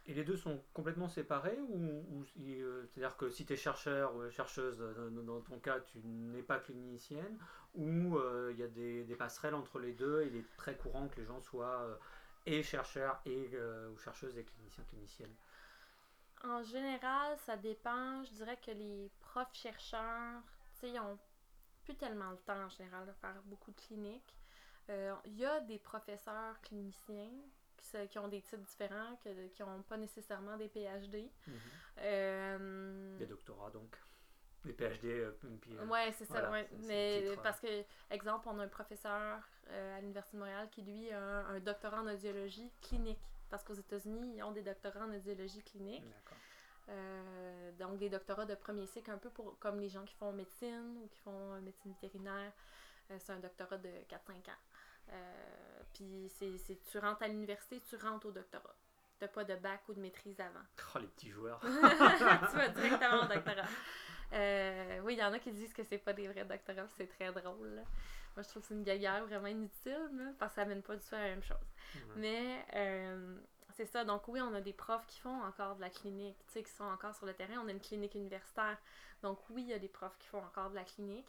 [0.05, 4.29] Et les deux sont complètement séparés ou, euh, c'est-à-dire que si tu es chercheur ou
[4.29, 7.37] chercheuse, euh, dans, dans ton cas, tu n'es pas clinicienne,
[7.73, 10.75] ou euh, il y a des, des passerelles entre les deux, et il est très
[10.77, 11.95] courant que les gens soient euh,
[12.45, 13.49] et chercheurs et
[13.93, 15.35] ou chercheuses et cliniciens cliniciennes?
[16.43, 18.23] En général, ça dépend.
[18.25, 20.41] Je dirais que les profs chercheurs,
[20.73, 21.17] tu sais, ils ont
[21.83, 24.37] plus tellement le temps en général de faire beaucoup de cliniques.
[24.89, 27.31] Euh, Il y a des professeurs cliniciens
[28.09, 31.29] qui, ont des titres différents, que- qui n'ont pas nécessairement des PhD.
[31.97, 33.97] Euh, Des doctorats donc,
[34.65, 36.69] des PhD, euh, puis, Ouais, c'est ça, Voilà, ouais.
[36.87, 41.11] Mais titre, parce que, exemple, on a un professeur à l'Université de Montréal qui, lui,
[41.11, 43.19] a un, un doctorat en audiologie clinique.
[43.49, 46.03] Parce qu'aux États-Unis, ils ont des doctorats en audiologie clinique.
[46.09, 46.37] D'accord.
[46.89, 50.31] Euh, donc des doctorats de premier cycle, un peu pour, comme les gens qui font
[50.33, 52.51] médecine ou qui font euh, médecine vétérinaire.
[53.11, 54.61] Euh, c'est un doctorat de 4-5 ans.
[55.11, 58.75] Euh, Puis c'est, tu rentres à l'université, tu rentres au doctorat.
[59.19, 60.65] T'as pas de bac ou de maîtrise avant.
[60.95, 61.59] Oh, les petits joueurs.
[61.61, 63.67] tu vas directement au doctorat.
[65.03, 67.31] Oui, il y en a qui disent que c'est pas des vrais doctorats, c'est très
[67.31, 67.75] drôle.
[67.75, 67.83] là.
[68.35, 70.95] Moi, je trouve que c'est une guéguerre vraiment inutile, là, parce que ça mène pas
[70.95, 71.67] du tout à la même chose.
[72.15, 72.65] Mais
[73.75, 74.05] c'est ça.
[74.05, 76.71] Donc, oui, on a des profs qui font encore de la clinique, tu sais, qui
[76.71, 77.61] sont encore sur le terrain.
[77.63, 78.77] On a une clinique universitaire.
[79.21, 81.27] Donc, oui, il y a des profs qui font encore de la clinique.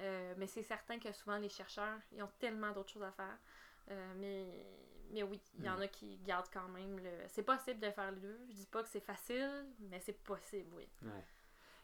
[0.00, 3.38] Euh, mais c'est certain que souvent, les chercheurs, ils ont tellement d'autres choses à faire.
[3.90, 4.66] Euh, mais,
[5.10, 7.10] mais oui, il y en a qui gardent quand même le.
[7.28, 8.40] C'est possible de faire les deux.
[8.48, 10.88] Je dis pas que c'est facile, mais c'est possible, oui.
[11.02, 11.24] Ouais.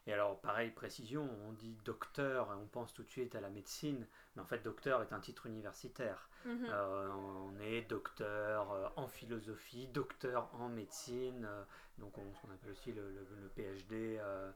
[0.06, 4.06] Et alors, pareil, précision, on dit docteur, on pense tout de suite à la médecine,
[4.34, 6.28] mais en fait, docteur est un titre universitaire.
[6.44, 6.66] Mhm.
[6.70, 11.64] Euh, on est docteur euh, en philosophie, docteur en médecine, euh,
[11.98, 14.50] donc on, appelle aussi le, le- le PhD, euh,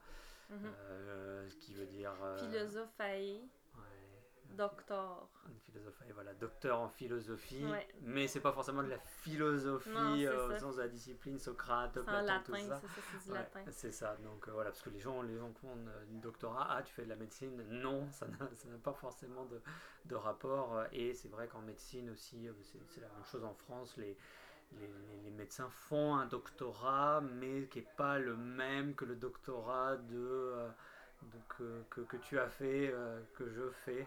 [0.50, 2.12] euh, ce qui veut dire.
[2.38, 4.05] Philosophe ouais,
[4.56, 5.28] docteur.
[5.48, 7.86] une philosophe, et voilà, docteur en philosophie, Ouais.
[8.02, 11.92] mais c'est pas forcément de la philosophie Non, euh, au sens de la discipline, Socrate,
[11.92, 12.58] Platon, latin, tout ça.
[12.58, 12.80] c'est ça,
[13.12, 13.60] c'est du Ouais, latin.
[13.70, 16.66] c'est ça, donc euh, voilà, parce que les gens, les gens qui font un doctorat,
[16.70, 19.60] ah, tu fais de la médecine, non, ça n'a pas forcément de,
[20.06, 23.54] de rapport, euh, et c'est vrai qu'en médecine aussi, c'est c'est la même chose en
[23.54, 24.16] France, les,
[24.72, 29.14] les, les- les médecins font un doctorat, mais qui n'est pas le même que le
[29.14, 30.54] doctorat de,
[31.24, 31.26] euh,
[31.68, 34.06] de- que, que, tu as fait, euh, que je fais.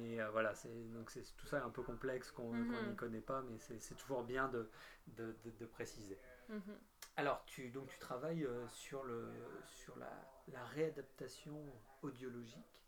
[0.00, 2.88] Et euh, voilà, c'est donc c'est tout ça est un peu complexe qu'on Mhm.
[2.88, 4.68] n'y connaît pas, mais c'est c'est toujours bien de,
[5.08, 6.18] de, de- de préciser.
[6.48, 6.76] Mhm.
[7.16, 9.24] Alors, tu, donc, tu travailles euh, sur, le,
[9.64, 10.10] sur la,
[10.52, 11.58] la réadaptation
[12.02, 12.84] audiologique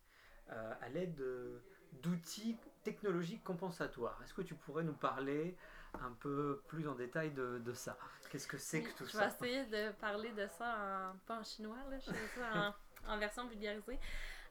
[0.51, 1.61] euh, à l'aide de-
[1.93, 4.21] d'outils technologiques compensatoires.
[4.23, 5.57] Est-ce que tu pourrais nous parler
[5.99, 7.97] un peu plus en détail de, de ça?
[8.29, 9.17] Qu'est-ce que c'est que tout je ça?
[9.17, 12.73] vais essayer de parler de ça en, pas en chinois, là, je ça en,
[13.07, 13.99] en version vulgarisée.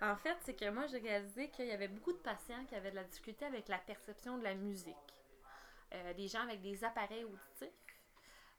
[0.01, 2.91] En fait, c'est que moi, j'ai réalisé qu'il y avait beaucoup de patients qui avaient
[2.91, 4.95] de la difficulté avec la perception de la musique.
[5.95, 7.97] Euh, des gens avec des appareils auditifs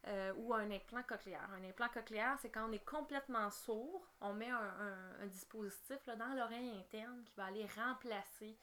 [0.07, 1.47] euh, ou un implant cochléaire.
[1.53, 6.33] Un implant cochléaire, c'est quand on est complètement sourd, on met un, dispositif là, dans
[6.33, 8.57] l'oreille interne qui va aller remplacer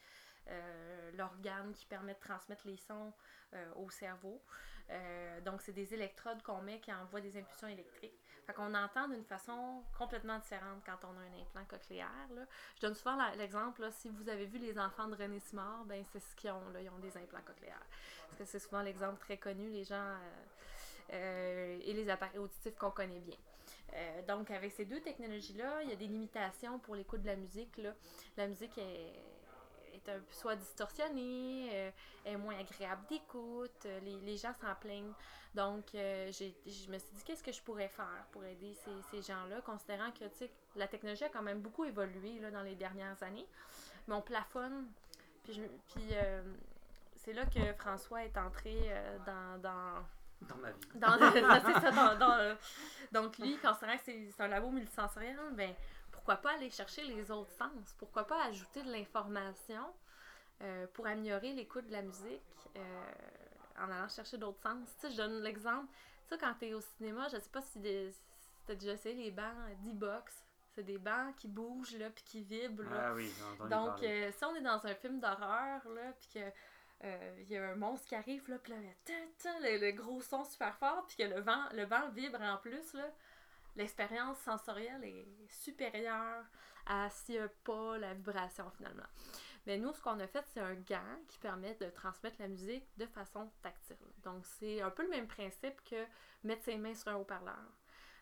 [0.49, 3.13] euh, l'organe qui permet de transmettre les sons
[3.77, 4.43] au cerveau.
[5.45, 8.19] Donc, c'est des électrodes qu'on met qui envoient des impulsions électriques.
[8.47, 12.07] Fait qu'on entend d'une façon complètement différente quand on a un implant cochléaire.
[12.77, 16.21] Je donne souvent l'exemple, si vous avez vu les enfants de René Simard, ben c'est
[16.21, 17.85] ce qu'ils ont, là, ils ont des implants cochléaires.
[18.27, 20.17] Parce que c'est souvent l'exemple très connu, les gens euh,
[21.11, 23.35] euh, et les appareils auditifs qu'on connaît bien.
[23.93, 27.35] Euh, donc, avec ces deux technologies-là, il y a des limitations pour l'écoute de la
[27.35, 27.75] musique.
[27.77, 27.93] Là.
[28.37, 29.13] La musique est,
[29.97, 31.91] est un peu soit distorsionnée, euh,
[32.25, 35.13] est moins agréable d'écoute, euh, les, les gens s'en plaignent.
[35.53, 39.21] Donc, euh, je me suis dit, qu'est-ce que je pourrais faire pour aider ces, ces
[39.21, 40.25] gens-là, considérant que,
[40.75, 43.47] la technologie a quand même beaucoup évolué là, dans les dernières années.
[44.07, 44.87] Mais on plafonne.
[45.43, 45.61] Puis, je,
[45.93, 46.43] puis euh,
[47.15, 48.91] c'est là que François est entré
[49.25, 50.03] dans, dans,
[50.41, 50.79] Dans ma vie.
[50.95, 51.31] dans le-
[51.73, 52.55] c'est ça, dans- dans, euh,
[53.11, 55.73] donc lui, considérant que c'est c'est un labo multisensoriel, ben
[56.27, 57.95] pourquoi pas aller chercher les autres sens?
[57.97, 59.81] Pourquoi pas ajouter de l'information
[60.61, 62.41] euh, pour améliorer l'écoute de la musique
[62.75, 63.11] euh,
[63.79, 64.89] en allant chercher d'autres sens?
[64.99, 65.87] Tu sais, je donne l'exemple.
[66.27, 68.19] Tu sais, quand tu es au cinéma, je sais pas si, des- si
[68.65, 70.43] tu as déjà essayé les bancs d'e-box.
[70.75, 73.05] C'est des bancs qui bougent, là, puis qui vibrent, là.
[73.07, 73.31] Ah oui,
[73.69, 76.51] Donc, euh, si on est dans un film d'horreur, là, puis que
[77.05, 78.79] euh, il y a un monstre qui arrive, là, puis là,
[79.61, 82.93] le, le gros son super fort, puis que le vent, le vent vibre en plus,
[82.95, 83.09] là,
[83.77, 86.43] l'expérience sensorielle est supérieure
[86.85, 89.07] à s'il n'y a pas la vibration, finalement.
[89.65, 92.87] Mais nous, ce qu'on a fait, c'est un gant qui permet de transmettre la musique
[92.97, 93.97] de façon tactile.
[94.23, 96.05] Donc, c'est un peu le même principe que
[96.43, 97.65] mettre ses mains sur un haut-parleur.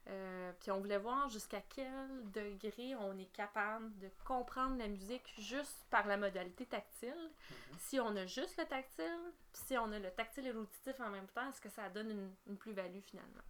[0.08, 5.34] Euh, puis on voulait voir jusqu'à quel degré on est capable de comprendre la musique
[5.40, 7.32] juste par la modalité tactile.
[7.80, 11.10] Si on a juste le tactile, puis si on a le tactile et l'auditif en
[11.10, 13.42] même temps, est-ce que ça donne une, une plus-value finalement?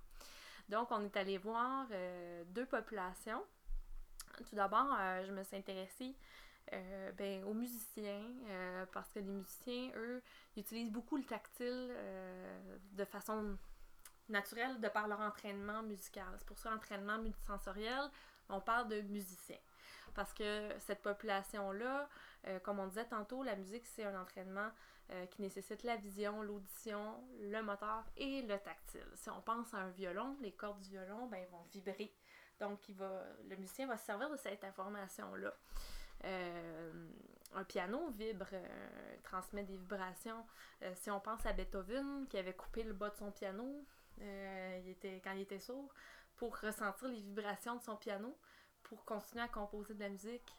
[0.70, 3.44] Donc on est allé voir euh, deux populations.
[4.38, 6.16] Tout d'abord, euh, je me suis intéressée
[6.74, 8.24] euh, ben, aux musiciens,
[8.92, 10.22] parce que les musiciens, eux,
[10.58, 11.94] utilisent beaucoup le tactile
[12.94, 13.58] de façon
[14.30, 16.26] naturelle de par leur entraînement musical.
[16.38, 18.10] C'est pour ça l'entraînement multisensoriel,
[18.50, 19.60] on parle de musiciens.
[20.16, 22.10] Parce que cette population-là,
[22.64, 24.72] comme on disait tantôt, la musique, c'est un entraînement
[25.12, 29.08] euh, qui nécessite la vision, l'audition, le moteur et le tactile.
[29.16, 32.14] Si on pense à un violon, les cordes du violon, ben, vont vibrer.
[32.60, 35.54] Donc, il va, le musicien va se servir de cette information-là.
[36.24, 37.10] Euh,
[37.54, 40.46] un piano vibre, euh, transmet des vibrations.
[40.96, 43.86] Si on pense à Beethoven, qui avait coupé le bas de son piano
[44.22, 45.94] il était, quand il était sourd,
[46.38, 48.38] pour ressentir les vibrations de son piano,
[48.84, 50.56] pour continuer à composer de la musique.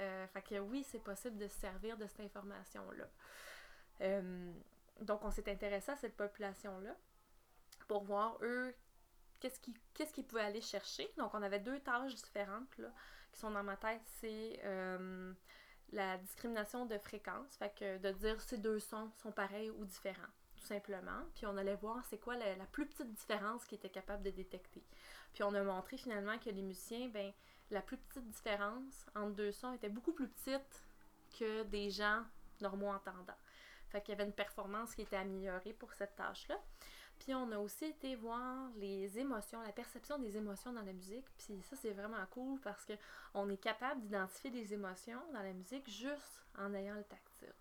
[0.00, 3.08] Euh, fait que oui, c'est possible de se servir de cette information-là.
[4.00, 4.52] Euh,
[5.00, 6.94] donc, on s'est intéressé à cette population-là
[7.88, 8.74] pour voir, eux,
[9.40, 11.10] qu'est-ce qu'ils pouvaient aller chercher.
[11.18, 12.88] Donc, on avait deux tâches différentes là,
[13.32, 14.02] qui sont dans ma tête.
[14.20, 15.32] C'est euh,
[15.92, 20.22] la discrimination de fréquence, fait que de dire ces deux sons sont pareils ou différents,
[20.56, 21.20] tout simplement.
[21.34, 24.30] Puis on allait voir c'est quoi la, la plus petite différence qu'ils étaient capables de
[24.30, 24.82] détecter.
[25.34, 27.32] Puis on a montré finalement que les musiciens, ben,
[27.70, 30.82] la plus petite différence entre deux sons était beaucoup plus petite
[31.38, 32.22] que des gens
[32.60, 33.34] normaux entendants.
[33.94, 36.58] Fait qu'il y avait une performance qui était améliorée pour cette tâche-là.
[37.20, 41.24] Puis on a aussi été voir les émotions, la perception des émotions dans la musique.
[41.38, 42.94] Puis ça, c'est vraiment cool parce que
[43.34, 47.54] on est capable d'identifier des émotions dans la musique juste en ayant le tactile.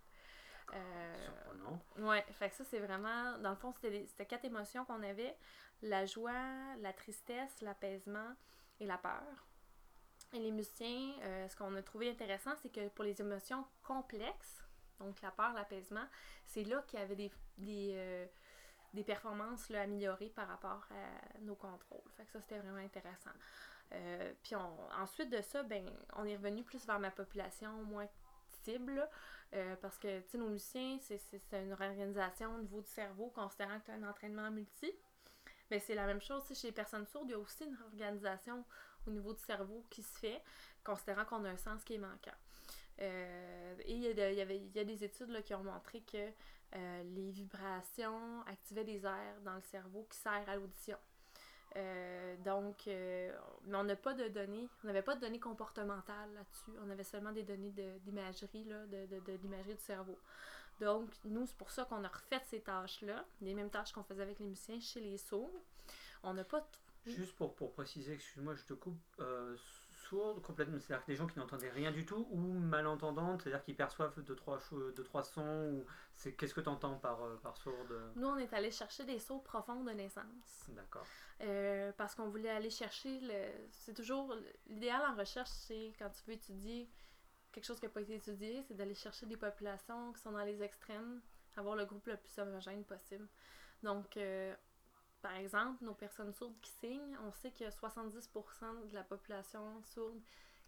[0.73, 1.99] Euh.
[1.99, 3.37] Ouais, fait que ça, c'est vraiment.
[3.37, 5.37] Dans le fond, c'était quatre émotions qu'on avait
[5.83, 6.33] la joie,
[6.79, 8.33] la tristesse, l'apaisement
[8.79, 9.47] et la peur.
[10.33, 14.62] Et les musiciens, euh, ce qu'on a trouvé intéressant, c'est que pour les émotions complexes,
[14.99, 16.05] donc la peur, l'apaisement,
[16.45, 18.25] c'est là qu'il y avait des, des, euh,
[18.93, 22.09] des performances améliorées par rapport à nos contrôles.
[22.15, 23.31] Fait que ça, c'était vraiment intéressant.
[23.91, 28.07] Euh, puis ensuite de ça, ben, on est revenu plus vers ma population moins
[28.63, 29.07] cible,
[29.53, 31.19] euh, parce que, nos musiciens, c'est-
[31.53, 34.91] une organisation au niveau du cerveau, considérant que tu as un entraînement multi.
[35.69, 38.63] Mais c'est la même chose, chez les personnes sourdes, il y a aussi une organisation
[39.07, 40.41] au niveau du cerveau qui se fait,
[40.83, 42.35] considérant qu'on a un sens qui est manquant.
[42.99, 46.29] Euh, et il y, y y a des études là, qui ont montré que
[46.75, 50.97] euh, les vibrations activaient des aires dans le cerveau qui servent à l'audition.
[51.75, 53.31] Euh, donc, mais
[53.75, 56.71] on n'a pas de données, on n'avait pas de données comportementales là-dessus.
[56.85, 60.19] On avait seulement des données d'imagerie, de, de, de l'imagerie du cerveau.
[60.79, 64.21] Donc, nous, c'est pour ça qu'on a refait ces tâches-là, les mêmes tâches qu'on faisait
[64.23, 65.51] avec les musiciens chez les sourds.
[66.23, 68.97] On n'a pas t- Juste pour, pour préciser, excuse-moi, je te coupe,
[70.05, 73.63] euh, sourde complètement, c'est-à-dire que des gens qui n'entendaient rien du tout ou malentendantes, c'est-à-dire
[73.63, 75.85] qu'ils perçoivent deux trois, deux, trois sons ou
[76.15, 78.11] c'est qu'est-ce que tu entends par, euh, par sourde?
[78.15, 80.69] Nous, on est allé chercher des sauts profonds de naissance.
[80.69, 81.05] D'accord.
[81.41, 83.67] Euh, parce qu'on voulait aller chercher le.
[83.71, 84.35] C'est toujours.
[84.67, 86.89] L'idéal en recherche, c'est quand tu veux étudier
[87.51, 90.43] quelque chose qui n'a pas été étudié, c'est d'aller chercher des populations qui sont dans
[90.43, 91.21] les extrêmes,
[91.55, 93.27] avoir le groupe le plus homogène possible.
[93.83, 94.55] Donc, euh,
[95.23, 99.03] par exemple, nos personnes sourdes qui signent, on sait qu'il y a 70% de la
[99.03, 100.21] population sourde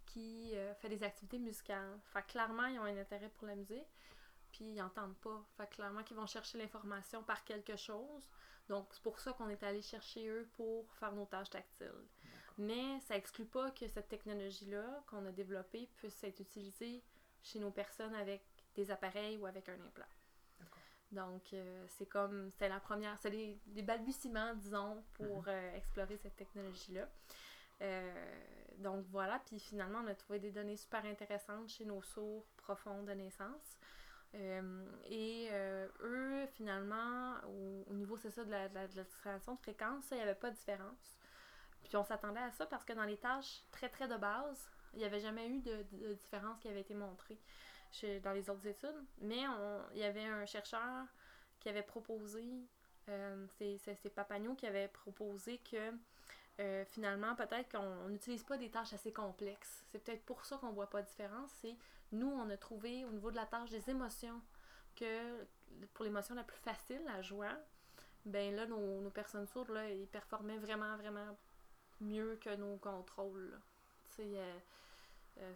[0.06, 2.00] qui euh, fait des activités musicales.
[2.06, 3.92] Fait que clairement, ils ont un intérêt pour la musique,
[4.54, 5.46] puis ils n'entendent pas.
[5.58, 8.30] Fait que clairement qu'ils vont chercher l'information par quelque chose.
[8.70, 12.08] Donc, c'est pour ça qu'on est allé chercher eux pour faire nos tâches tactiles.
[12.58, 17.04] Mais ça exclut pas que cette technologie-là qu'on a développée puisse être utilisée
[17.44, 18.42] chez nos personnes avec
[18.74, 20.06] des appareils ou avec un implant.
[21.16, 25.48] Donc, euh, c'est comme, c'est la première, c'est des, balbutiements, disons, pour Mhm.
[25.48, 27.08] euh, explorer cette technologie-là.
[27.82, 28.42] Euh,
[28.78, 33.04] donc voilà, puis finalement, on a trouvé des données super intéressantes chez nos sourds profonds
[33.04, 33.78] de naissance.
[35.10, 35.50] Et
[36.02, 40.04] eux, finalement, au, au niveau, c'est ça, de la, de la, de la de fréquence,
[40.12, 41.18] il n'y avait pas de différence.
[41.84, 45.00] Puis on s'attendait à ça parce que dans les tâches très, très de base, il
[45.00, 47.40] n'y avait jamais eu de différence qui avait été montrée
[48.24, 49.04] dans les autres études.
[49.22, 49.44] Mais
[49.94, 51.06] il y avait un chercheur
[51.60, 52.44] qui avait proposé,
[53.10, 55.92] euh, c'est c'est- c'est Papagno qui avait proposé que
[56.62, 59.84] euh, finalement, peut-être qu'on on n'utilise pas des tâches assez complexes.
[59.92, 61.52] C'est peut-être pour ça qu'on voit pas de différence.
[61.62, 61.76] C'est
[62.14, 64.42] nous, on a trouvé au niveau de la tâche des émotions
[64.96, 65.46] que
[65.94, 67.52] pour l'émotion la plus facile, la joie,
[68.26, 71.38] ben là, nos, nos personnes sourdes, là, ils performaient vraiment, vraiment
[72.00, 73.60] mieux que nos contrôles.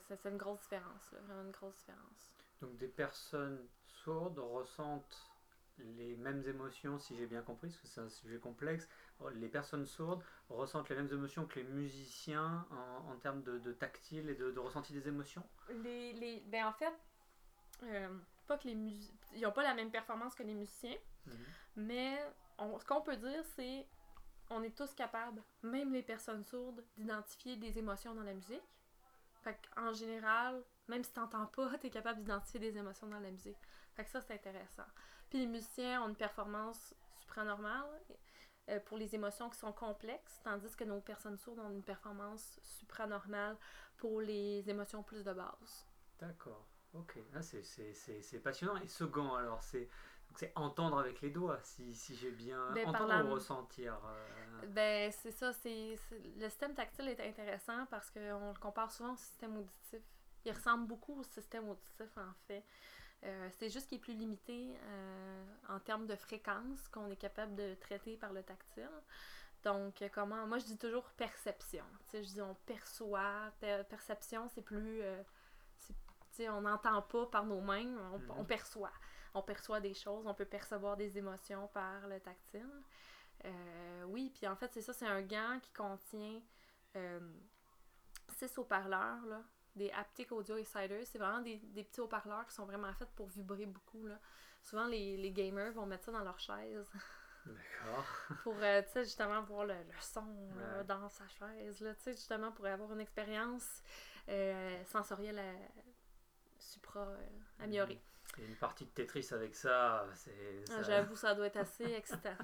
[0.07, 2.31] C'est une grosse différence, là, vraiment une grosse différence.
[2.61, 5.31] Donc des personnes sourdes ressentent
[5.77, 8.87] les mêmes émotions, si j'ai bien compris, parce que c'est un sujet complexe.
[9.35, 13.71] Les personnes sourdes ressentent les mêmes émotions que les musiciens en, en termes de, de
[13.71, 15.43] tactile et de, de ressenti des émotions?
[15.83, 16.93] Les, les, ben en fait,
[17.83, 18.09] euh,
[18.47, 19.15] pas que les musiciens.
[19.35, 21.33] Ils n'ont pas la même performance que les musiciens, Mhm.
[21.77, 22.19] mais
[22.57, 23.85] on- ce qu'on peut dire, c'est
[24.49, 28.63] on est tous capables, même les personnes sourdes, d'identifier des émotions dans la musique.
[29.41, 33.19] Fait en général, même si tu n'entends pas, tu es capable d'identifier des émotions dans
[33.19, 33.57] la musique.
[33.95, 34.83] Fait que ça, c'est intéressant.
[35.29, 37.85] Puis les musiciens ont une performance supranormale
[38.69, 42.59] euh, pour les émotions qui sont complexes, tandis que nos personnes sourdes ont une performance
[42.61, 43.57] supranormale
[43.97, 45.85] pour les émotions plus de base.
[46.19, 47.17] D'accord, ok.
[47.35, 48.75] Ah, c'est- passionnant.
[48.77, 49.89] Et gant, alors, c'est
[50.55, 52.59] entendre avec les doigts, si, si j'ai bien...
[52.73, 54.27] Ben, entendre la- ou ressentir euh,
[54.67, 58.19] Ben, c'est ça, c'est c'est- le système tactile est intéressant parce qu'on
[58.53, 60.01] le compare souvent au système auditif.
[60.45, 62.63] Il ressemble beaucoup au système auditif, en fait.
[63.23, 67.53] Euh, c'est juste qu'il est plus limité euh, en termes de fréquence qu'on est capable
[67.55, 68.89] de traiter par le tactile.
[69.63, 70.47] Donc, euh, comment...
[70.47, 71.83] Moi, je dis toujours perception.
[72.13, 73.51] Je dis on perçoit.
[73.59, 75.01] Per- perception, c'est plus...
[75.01, 75.21] euh,
[76.49, 78.31] on n'entend pas par nos mains, on, Mhm.
[78.37, 78.93] on perçoit.
[79.33, 82.65] On perçoit des choses, on peut percevoir des émotions par le tactile.
[83.45, 86.41] Euh, oui, puis en fait, c'est ça, c'est un gant qui contient
[86.95, 87.19] euh,
[88.35, 89.41] six haut-parleurs, là,
[89.75, 91.05] des Haptic Audio Exciters.
[91.05, 94.05] C'est vraiment des, des petits haut-parleurs qui sont vraiment faits pour vibrer beaucoup.
[94.05, 94.19] Là.
[94.61, 96.91] Souvent, les, les gamers vont mettre ça dans leur chaise
[97.45, 98.05] D'accord.
[98.43, 100.21] pour, euh, tu sais, justement, voir le, le son
[100.57, 100.83] Ouais.
[100.83, 103.81] dans sa chaise, là, tu sais, justement, pour avoir une expérience
[104.85, 105.41] sensorielle
[106.59, 107.07] supra
[107.59, 107.99] améliorée.
[108.37, 110.63] Et une partie de Tetris avec ça, c'est...
[110.71, 112.35] Ah, J'avoue, ça doit être assez excitant.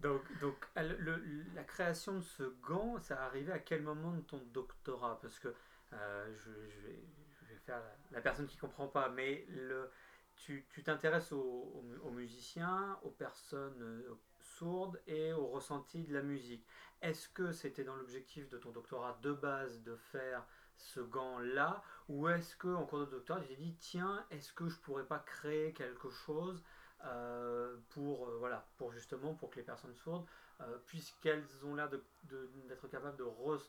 [0.00, 5.18] Donc, donc la création de ce gant, ça arrivé à quel moment de ton doctorat?
[5.20, 5.54] Parce que
[5.92, 7.80] euh, je, vais, faire
[8.10, 9.90] la, personne qui comprend pas, mais le,
[10.36, 16.12] tu tu t'intéresses aux, aux aux musiciens, aux personnes euh, sourdes et au ressenti de
[16.12, 16.66] la musique.
[17.00, 20.44] Est-ce que c'était dans l'objectif de ton doctorat de base de faire
[20.76, 21.82] ce gant-là?
[22.08, 25.20] Ou est-ce que cours de doctorat, tu t'es dit, tiens, est-ce que je pourrais pas
[25.20, 26.62] créer quelque chose
[27.04, 30.26] euh, pour, euh, voilà, pour justement pour que les personnes sourdes,
[30.60, 33.24] euh, puisqu'elles ont l'air d'être capables de,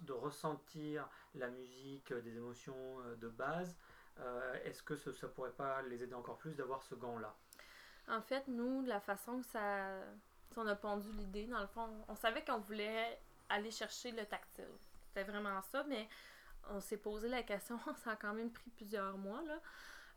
[0.05, 3.75] de ressentir la musique, des émotions de base,
[4.63, 7.35] est-ce que ce- ça pourrait pas les aider encore plus d'avoir ce gant-là?
[8.07, 9.99] En fait, nous, la façon que ça.
[10.57, 13.19] On a pondu l'idée, dans le fond, on savait qu'on voulait
[13.49, 14.69] aller chercher le tactile.
[15.07, 16.07] C'était vraiment ça, mais
[16.69, 19.59] on s'est posé la question, ça a quand même pris plusieurs mois, là.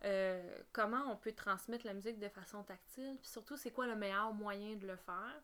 [0.05, 3.97] Euh, comment on peut transmettre la musique de façon tactile, puis surtout, c'est quoi le
[3.97, 5.43] meilleur moyen de le faire.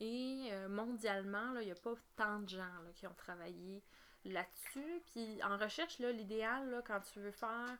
[0.00, 3.82] Et euh, mondialement, il n'y a pas tant de gens là, qui ont travaillé
[4.24, 5.02] là-dessus.
[5.12, 7.78] Puis en recherche, l'idéal, quand tu veux faire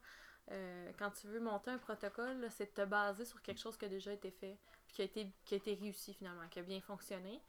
[0.52, 3.84] euh, quand tu veux monter un protocole, c'est de te baser sur quelque chose qui
[3.84, 6.62] a déjà été fait, puis qui a été, qui a été réussi finalement, qui a
[6.62, 7.42] bien fonctionné.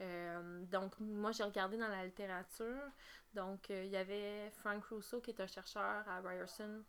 [0.00, 2.82] Euh, donc, moi, j'ai regardé dans la littérature.
[3.34, 6.82] Donc, il y avait Frank Rousseau, qui est un chercheur à Ryerson,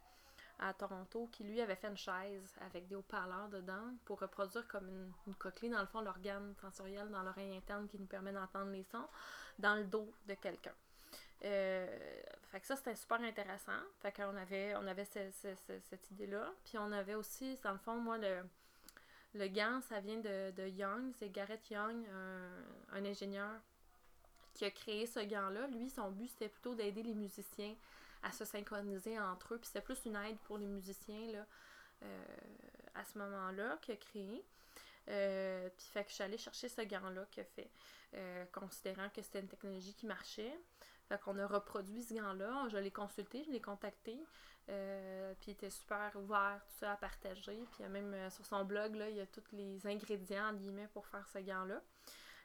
[0.59, 4.87] à Toronto, qui lui avait fait une chaise avec des haut-parleurs dedans pour reproduire comme
[4.89, 5.11] une,
[5.63, 9.07] une dans le fond, l'organe sensoriel dans l'oreille interne qui nous permet d'entendre les sons,
[9.57, 10.73] dans le dos de quelqu'un.
[11.45, 13.79] Euh, fait que ça, c'était super intéressant.
[14.01, 16.51] Fait qu'on avait, on avait ce- ce- ce- cette idée-là.
[16.65, 18.43] Puis on avait aussi, dans le fond, moi, le,
[19.35, 23.51] Le gant, ça vient de, de Young, c'est Garrett Young, un, un ingénieur
[24.55, 25.67] qui a créé ce gant-là.
[25.67, 27.75] Lui, son but, c'était plutôt d'aider les musiciens
[28.23, 29.57] à se synchroniser entre eux.
[29.57, 31.45] Puis c'était plus une aide pour les musiciens là,
[32.03, 32.25] euh,
[32.95, 34.45] à ce moment-là qu'il a créé.
[35.07, 37.71] Euh, puis fait que je suis allée chercher ce gant-là qu'il a fait,
[38.13, 40.59] euh, considérant que c'était une technologie qui marchait.
[41.07, 44.15] Fait qu'on a reproduit ce gant-là, je l'ai consulté, je l'ai contacté,
[44.67, 47.65] puis il était super ouvert, tout ça à partager.
[47.71, 51.27] Puis même sur son blog, là, il y a tous les ingrédients, guillemets, pour faire
[51.33, 51.81] ce gant-là.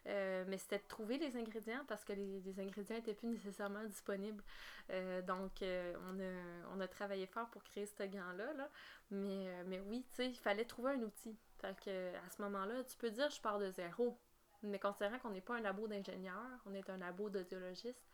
[0.07, 4.43] Euh, mais c'était de trouver les ingrédients parce que les, ingrédients n'étaient plus nécessairement disponibles.
[4.91, 8.53] Euh, donc, euh, on, a, on a travaillé fort pour créer ce gant-là.
[8.53, 8.69] Là.
[9.09, 11.35] Mais, mais oui, tu sais, il fallait trouver un outil.
[11.59, 14.19] Fait à ce moment-là, tu peux dire je pars de zéro.
[14.61, 18.07] Mais considérant qu'on n'est pas un labo d'ingénieur, on est un labo d'audiologiste,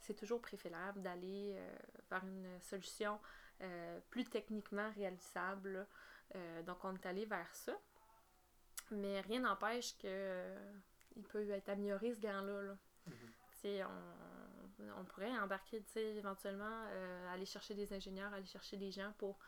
[0.00, 1.56] c'est toujours préférable d'aller
[2.10, 3.20] vers une solution
[4.10, 5.86] plus techniquement réalisable.
[6.66, 7.72] donc, on est allé vers ça.
[8.90, 10.56] Mais rien n'empêche que
[11.16, 12.62] il peut être amélioré ce gant-là.
[12.62, 12.76] là.
[13.06, 13.14] Mhm.
[13.60, 19.12] Sais, on, on pourrait embarquer, éventuellement, euh, aller chercher des ingénieurs, aller chercher des gens
[19.18, 19.38] pour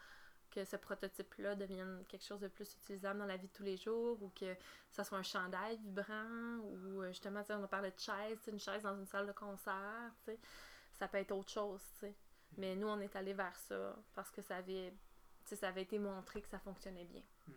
[0.50, 3.76] que ce prototype-là devienne quelque chose de plus utilisable dans la vie de tous les
[3.76, 4.54] jours ou que
[4.90, 8.82] ça soit un chandail vibrant ou euh, justement, on a parlé de chaise, une chaise
[8.82, 10.12] dans une salle de concert.
[10.92, 12.14] Ça peut être autre chose, tu sais.
[12.56, 14.94] Mais nous, on est allé vers ça parce que ça avait,
[15.44, 17.22] ça avait été montré que ça fonctionnait bien.
[17.48, 17.54] Mhm.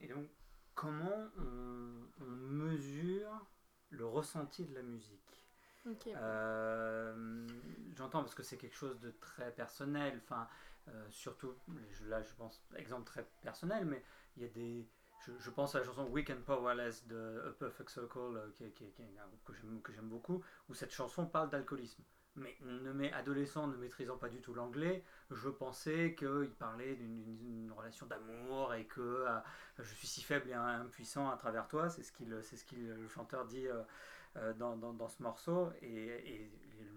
[0.00, 0.26] Et donc,
[0.74, 2.95] comment on, on mesure
[3.90, 5.44] le ressenti de la musique.
[6.16, 7.46] Euh,
[7.96, 10.48] J'entends parce que c'est quelque chose de très personnel, enfin,
[10.88, 11.54] euh, surtout,
[12.06, 14.02] là je pense, exemple très personnel, mais
[14.36, 14.86] il y a des.
[15.24, 18.84] Je, je pense à la chanson Weekend Powerless de A Perfect Circle, euh, qui, qui
[18.90, 19.02] qui
[19.82, 22.02] que j'aime beaucoup, où cette chanson parle d'alcoolisme.
[22.36, 28.06] Mais ne adolescent ne maîtrisant pas du tout l'anglais, je pensais qu'il parlait d'une relation
[28.06, 29.38] d'amour et que euh,
[29.78, 33.08] je suis si faible et impuissant à travers toi, c'est ce qu'il c'est ce le
[33.08, 33.82] chanteur dit euh,
[34.36, 36.50] euh, dans, dans, ce morceau et,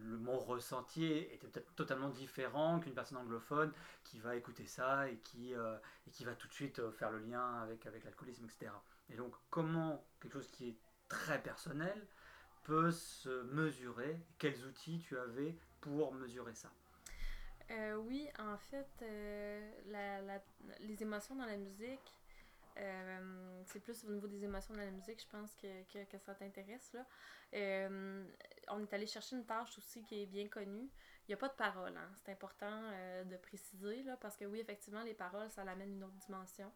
[0.04, 3.72] le, mon ressenti était peut-être totalement différent qu'une personne anglophone
[4.04, 7.62] qui va écouter ça et qui, et qui va tout de suite faire le lien
[7.62, 8.72] avec, avec l'alcoolisme, etc.
[9.10, 10.78] Et donc comment quelque chose qui est
[11.08, 12.08] très personnel
[12.70, 16.70] peut se mesurer, quels outils tu avais pour mesurer ça
[17.72, 20.44] Euh, oui, en fait, euh, la, la-
[20.82, 22.14] les émotions dans la musique,
[22.78, 26.94] euh, c'est plus au niveau des émotions dans la musique, je pense que, ça t'intéresse.
[26.94, 27.06] là.
[28.70, 30.90] On est allé chercher une tâche aussi qui est bien connue.
[31.28, 32.12] Il n'y a pas de paroles, hein.
[32.24, 32.82] c'est important
[33.26, 36.72] de préciser, là, parce que oui, effectivement, les paroles, ça l'amène une autre dimension.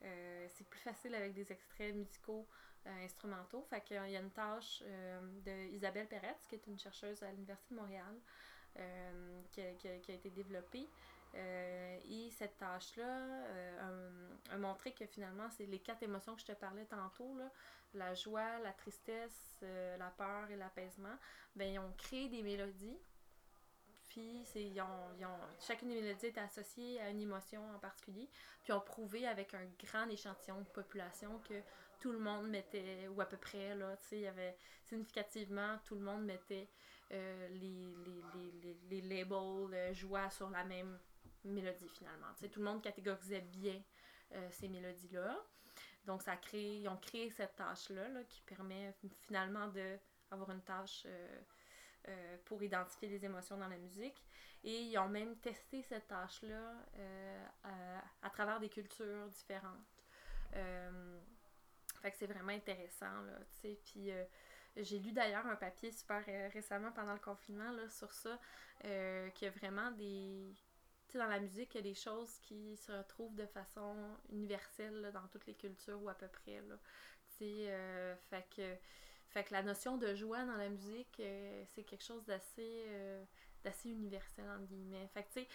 [0.00, 2.46] C'est plus facile avec des extraits musicaux
[2.86, 3.64] instrumentaux.
[3.70, 7.30] Fait qu'il y a une tâche euh, de Isabelle Peretz, qui est une chercheuse à
[7.30, 8.14] l'Université de Montréal,
[8.78, 10.88] euh, qui, a, qui a- été développée.
[11.36, 16.46] Euh, et cette tâche-là euh, a, montré que finalement, c'est les quatre émotions que je
[16.46, 17.50] te parlais tantôt, là,
[17.94, 21.16] la joie, la tristesse, euh, la peur et l'apaisement,
[21.56, 22.98] ben, ils ont créé des mélodies.
[24.10, 28.28] Puis, ils ils ont- chacune des mélodies est associée à une émotion en particulier.
[28.62, 31.54] Puis, ils ont prouvé avec un grand échantillon de population que
[32.00, 35.78] tout le monde mettait, ou à peu près, là, tu sais, il y avait significativement,
[35.84, 36.68] tout le monde mettait
[37.12, 40.98] euh, les, les, les, les, labels euh, joie sur la même
[41.44, 42.26] mélodie finalement.
[42.36, 43.80] Tu sais, tout le monde catégorisait bien
[44.32, 45.36] euh, ces mélodies-là.
[46.06, 50.62] Donc, ça a créé, ils ont créé cette tâche-là là, qui permet finalement d'avoir une
[50.62, 51.06] tâche
[52.44, 54.22] pour identifier les émotions dans la musique.
[54.62, 56.74] Et ils ont même testé cette tâche-là
[58.22, 60.04] à travers des cultures différentes.
[62.04, 63.80] Fait que c'est vraiment intéressant, là, tu sais.
[63.82, 64.22] Puis euh,
[64.76, 68.38] j'ai lu d'ailleurs un papier super euh, récemment pendant le confinement, là, sur ça,
[68.84, 70.54] euh, qu'il y a vraiment des...
[71.08, 73.96] Tu sais, dans la musique, il y a des choses qui se retrouvent de façon
[74.28, 76.76] universelle dans toutes les cultures ou à peu près, là.
[77.30, 78.76] Tu sais, euh, fait que...
[79.50, 81.20] La notion de joie dans la musique,
[81.74, 82.86] c'est quelque chose d'assez
[83.64, 85.08] d'assez universel, entre guillemets.
[85.08, 85.48] Fait que, tu sais,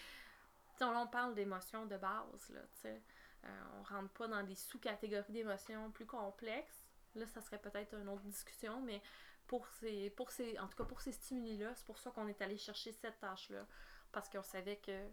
[0.82, 3.02] on, on parle d'émotions de base, là, tu sais.
[3.46, 6.88] Euh, on rentre pas dans des sous-catégories d'émotions plus complexes.
[7.16, 9.02] Là, ça serait peut-être une autre discussion, mais
[9.48, 12.42] pour ces, pour ces, en tout cas pour ces stimuli-là, c'est pour ça qu'on est
[12.42, 13.66] allé chercher cette tâche-là.
[14.12, 15.08] Parce qu'on savait que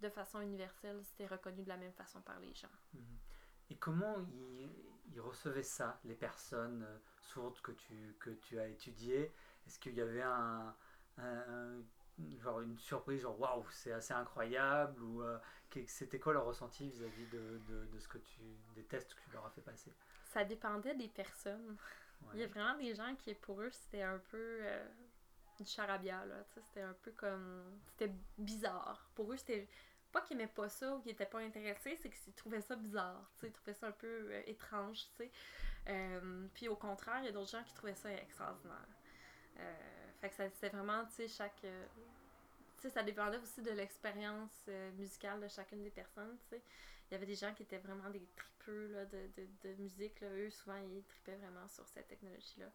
[0.00, 2.68] de façon universelle, c'était reconnu de la même façon par les gens.
[2.94, 3.18] Mhm.
[3.70, 4.16] Et comment
[5.12, 9.32] ils, recevaient ça, les personnes euh, sourdes que tu, que tu as étudiées?
[9.66, 10.74] Est-ce qu'il y avait un-
[12.42, 15.38] genre une surprise, genre waouh, c'est assez incroyable Ou euh,
[15.86, 18.40] c'était quoi leur ressenti vis-à-vis de, de, de ce que tu,
[18.74, 19.92] des tests que tu leur as fait passer?
[20.24, 21.76] Ça dépendait des personnes.
[22.34, 24.86] Il y a vraiment des gens qui, pour eux, c'était un peu euh,
[25.58, 26.44] du charabia, là.
[26.66, 27.80] C'était un peu comme...
[27.86, 29.10] C'était bizarre.
[29.14, 29.66] Pour eux, c'était
[30.12, 33.30] pas qu'ils aimaient pas ça ou qu'ils étaient pas intéressés, c'est qu'ils trouvaient ça bizarre,
[33.42, 35.30] ils trouvaient ça un peu euh, étrange, tu sais.
[35.88, 38.88] Euh, puis au contraire, il y a d'autres gens qui trouvaient ça extraordinaire.
[39.58, 41.64] Euh, fait que c'était vraiment, tu sais, chaque...
[41.64, 41.86] euh,
[42.76, 46.62] tu sais, ça dépendait aussi de l'expérience euh, musicale de chacune des personnes, tu sais.
[47.10, 49.28] Il y avait des gens qui étaient vraiment des tripeux là, de,
[49.64, 50.28] de, musique, là.
[50.28, 52.70] Eux, souvent, ils tripaient vraiment sur cette technologie-là.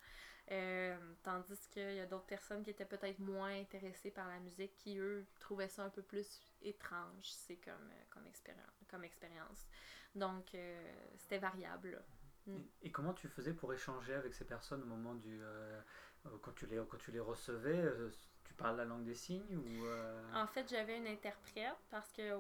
[0.52, 4.76] Euh, tandis qu'il y a d'autres personnes qui étaient peut-être moins intéressées par la musique,
[4.78, 9.66] qui, eux, trouvaient ça un peu plus étrange, c'est comme, comme, expérience, comme expérience.
[10.14, 10.56] Donc,
[11.18, 12.04] c'était variable.
[12.46, 12.58] Mm.
[12.84, 15.42] Et, comment tu faisais pour échanger avec ces personnes au moment du.
[16.42, 18.10] Quand, tu les, quand tu les recevais euh,
[18.44, 19.86] Tu parles la langue des signes ou.
[19.86, 22.38] euh, En fait, j'avais une interprète parce que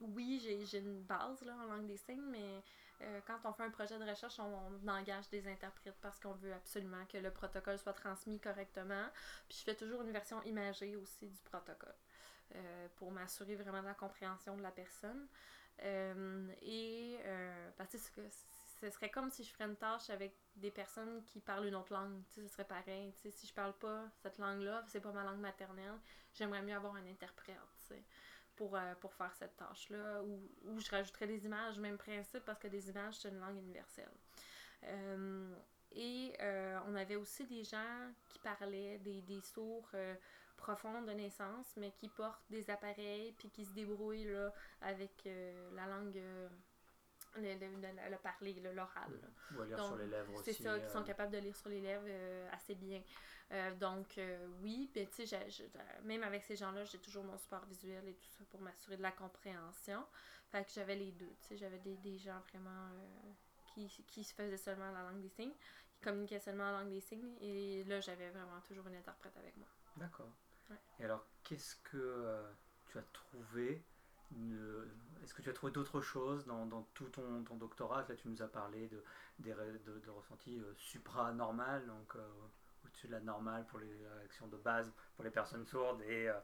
[0.00, 2.62] oui, j'ai une base là, en langue des signes, mais
[3.02, 6.52] euh, quand on fait un projet de recherche, on, engage des interprètes parce qu'on veut
[6.52, 9.06] absolument que le protocole soit transmis correctement.
[9.48, 11.94] Puis je fais toujours une version imagée aussi du protocole
[12.54, 15.26] euh, pour m'assurer vraiment de la compréhension de la personne.
[15.82, 17.96] Euh, et euh, parce que
[18.28, 18.51] c'est-
[18.82, 21.92] ce serait comme si je ferais une tâche avec des personnes qui parlent une autre
[21.92, 22.20] langue.
[22.26, 23.12] Tu sais, ce serait pareil.
[23.14, 25.98] Tu sais, si je parle pas cette langue-là, c'est pas ma langue maternelle,
[26.34, 28.02] j'aimerais mieux avoir un interprète, tu sais,
[28.56, 30.22] pour, euh, pour faire cette tâche-là.
[30.24, 33.58] Ou, ou je rajouterais des images, même principe, parce que des images, c'est une langue
[33.58, 34.10] universelle.
[34.82, 35.54] Euh,
[35.92, 39.94] et euh, on avait aussi des gens qui parlaient des, des sourds
[40.56, 45.28] profonds de naissance, mais qui portent des appareils puis qui se débrouillent là, avec
[45.72, 46.20] la langue,
[47.36, 49.10] le, le, le- le parler, le- l'oral.
[49.56, 50.62] Ou à lire Donc, sur les lèvres C'est aussi.
[50.62, 53.02] ça, qui sont euh, capables de lire sur les lèvres euh, assez bien.
[53.52, 54.18] Euh, donc,
[54.62, 55.46] oui, ben, tu sais,
[56.04, 59.02] même avec ces gens-là, j'ai toujours mon support visuel et tout ça pour m'assurer de
[59.02, 60.04] la compréhension.
[60.50, 62.90] Fait que j'avais les deux, tu sais, j'avais des, des gens vraiment
[63.74, 65.54] qui, qui se faisaient seulement la langue des signes,
[65.90, 69.56] qui communiquaient seulement en langue des signes, et là, j'avais vraiment toujours une interprète avec
[69.56, 69.68] moi.
[69.96, 70.30] D'accord.
[70.70, 70.76] Ouais.
[71.00, 72.52] Et alors, qu'est-ce que euh,
[72.86, 73.82] tu as trouvé
[75.22, 78.04] Est-ce que tu as trouvé d'autres choses dans, dans tout ton, ton doctorat?
[78.08, 79.02] Là, tu nous as parlé de,
[79.38, 82.28] des ré- de, de ressentis euh, supranormal, donc euh,
[82.84, 86.34] au-dessus de la normale pour les réactions de base pour les personnes sourdes et, euh,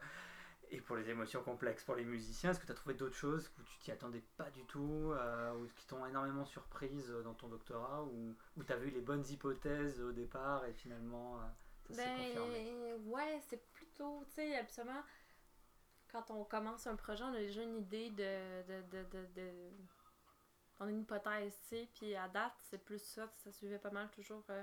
[0.70, 2.50] et pour les émotions complexes pour les musiciens.
[2.50, 5.54] Est-ce que tu as trouvé d'autres choses où tu t'y attendais pas du tout, euh,
[5.54, 9.00] ou qui t'ont énormément surprise euh, dans ton doctorat, ou où tu as vu les
[9.00, 11.46] bonnes hypothèses au départ et finalement euh,
[11.90, 12.64] ça s'est confirmé?
[12.64, 15.02] Ben, ouais, c'est plutôt, tu sais, absolument,
[16.10, 18.62] quand on commence un projet, on a déjà une idée de.
[18.90, 19.50] de, de, de,
[20.80, 23.90] on a une hypothèse, tu sais, puis à date, c'est plus ça, ça suivait pas
[23.90, 24.62] mal toujours euh,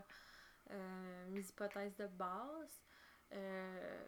[0.72, 2.82] euh, mes hypothèses de base.
[3.34, 4.06] Euh,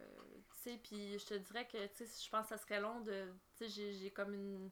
[0.52, 3.02] tu sais, puis je te dirais que, tu sais, je pense que ça serait long
[3.02, 3.34] de.
[3.58, 4.70] Tu sais, j'ai- comme une.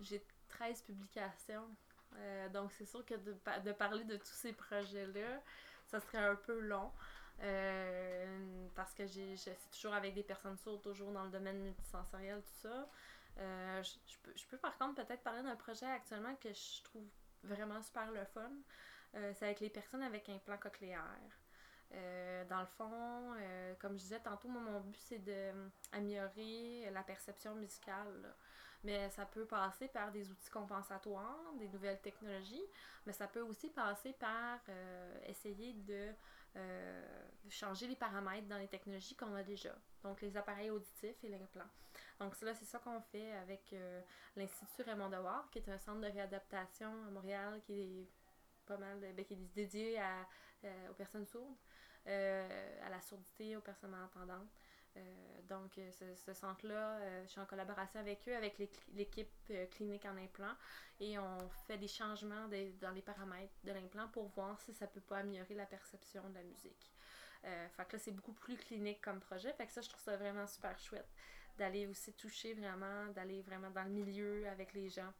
[0.00, 1.68] J'ai 13 publications.
[2.52, 5.42] Donc, c'est sûr que de parler de tous ces projets-là,
[5.86, 6.90] ça serait un peu long.
[7.42, 12.42] Euh, parce que j'ai c'est toujours avec des personnes sourdes, toujours dans le domaine multisensoriel,
[12.42, 12.88] tout ça.
[13.38, 17.06] Euh, je, peux, peux par contre peut-être parler d'un projet actuellement que je trouve
[17.42, 18.50] vraiment super le fun.
[19.14, 21.04] Euh, c'est avec les personnes avec un plan cochléaire.
[22.48, 23.34] Dans le fond,
[23.80, 28.32] comme je disais tantôt, mon but c'est d'améliorer la perception musicale.
[28.84, 32.62] Mais ça peut passer par des outils compensatoires, des nouvelles technologies,
[33.06, 34.60] mais ça peut aussi passer par
[35.26, 36.14] essayer de
[36.56, 39.74] euh, changer les paramètres dans les technologies qu'on a déjà.
[40.02, 41.68] Donc les appareils auditifs et l'implant.
[42.18, 44.00] Donc là, c'est ça qu'on fait avec euh,
[44.36, 48.08] l'Institut Raymond Dewar, qui est un centre de réadaptation à Montréal qui est
[48.66, 50.26] pas mal ben, qui est dédié à,
[50.64, 51.56] euh, aux personnes sourdes,
[52.06, 54.48] à la surdité, aux personnes malentendantes.
[54.96, 58.58] Euh, donc, euh, ce, ce centre-là, euh, je suis en collaboration avec eux, avec
[58.92, 60.54] l'équipe clinique en implant,
[60.98, 62.48] et on fait des changements
[62.80, 66.34] dans les paramètres de l'implant pour voir si ça peut pas améliorer la perception de
[66.34, 66.92] la musique.
[67.42, 70.16] Fait que là, c'est beaucoup plus clinique comme projet, fait que ça, je trouve ça
[70.16, 71.08] vraiment super chouette
[71.56, 75.12] d'aller aussi toucher vraiment, d'aller vraiment dans le milieu avec les gens,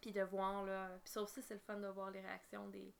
[0.00, 2.94] puis de voir, là, puis ça aussi, c'est le fun de voir les réactions des,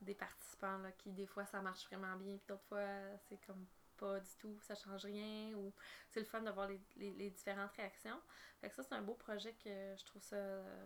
[0.00, 2.86] des participants, là, qui des fois, ça marche vraiment bien, puis d'autres fois,
[3.28, 3.66] c'est comme
[4.02, 5.72] pas du tout, ça change rien, ou
[6.10, 8.20] c'est le fun de voir les, les, les différentes réactions.
[8.60, 10.36] Fait que ça, c'est un beau projet que je trouve ça,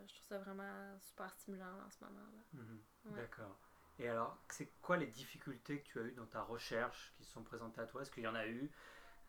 [0.06, 2.42] je trouve ça vraiment super stimulant en ce moment-là.
[2.52, 2.82] Mhm.
[3.06, 3.16] Ouais.
[3.22, 3.56] D'accord.
[3.98, 7.32] Et alors, c'est quoi les difficultés que tu as eues dans ta recherche qui se
[7.32, 8.02] sont présentées à toi?
[8.02, 8.70] Est-ce qu'il y en a eu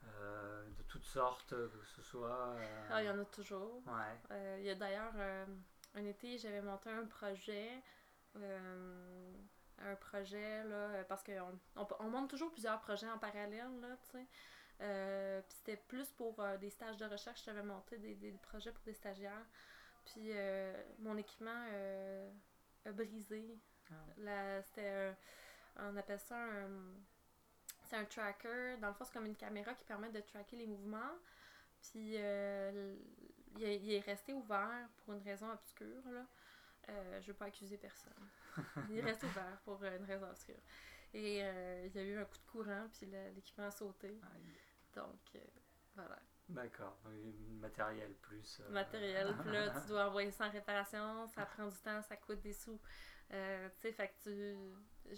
[0.03, 2.49] euh, de toutes sortes, que ce soit...
[2.57, 3.81] euh, Ah, il y en a toujours.
[3.85, 4.17] Ouais.
[4.31, 5.45] Euh, il y a d'ailleurs euh,
[5.95, 7.81] un été, j'avais monté un projet.
[9.79, 13.95] Un projet, là, euh, parce qu'on on, on monte toujours plusieurs projets en parallèle, là,
[14.03, 14.25] tu sais.
[14.81, 18.71] Euh, puis c'était plus pour euh, des stages de recherche, j'avais monté des, des projets
[18.71, 19.45] pour des stagiaires.
[20.05, 21.65] Puis euh, mon équipement
[22.85, 23.57] a brisé.
[23.91, 23.93] Ah.
[24.17, 25.15] La- C'était
[25.77, 26.69] un- on appelle ça un.
[27.83, 28.77] C'est un tracker.
[28.81, 31.15] Dans le fond, c'est comme une caméra qui permet de tracker les mouvements.
[31.81, 32.95] Puis euh,
[33.57, 36.25] il, est- resté ouvert pour une raison obscure, là.
[37.19, 38.13] Je veux pas accuser personne.
[38.89, 40.59] Il est resté ouvert pour euh, une raison obscure.
[41.13, 44.19] Et euh, il y a eu un coup de courant, puis l'équipement a sauté.
[44.93, 45.39] Donc, euh,
[45.95, 46.19] voilà.
[46.49, 46.97] D'accord,
[47.59, 48.61] matériel plus.
[48.61, 52.15] euh, Matériel, puis là, tu dois envoyer ça en réparation, ça prend du temps, ça
[52.17, 52.79] coûte des sous.
[53.33, 55.15] Euh, tu sais, fait que tu...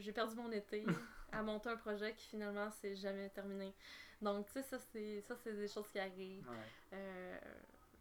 [0.00, 0.84] J'ai perdu mon été
[1.32, 3.74] à monter un projet qui finalement s'est jamais terminé.
[4.20, 6.48] Donc, tu sais, ça, c'est ça, c'est des choses qui arrivent.
[6.48, 6.56] Ouais.
[6.94, 7.38] Euh,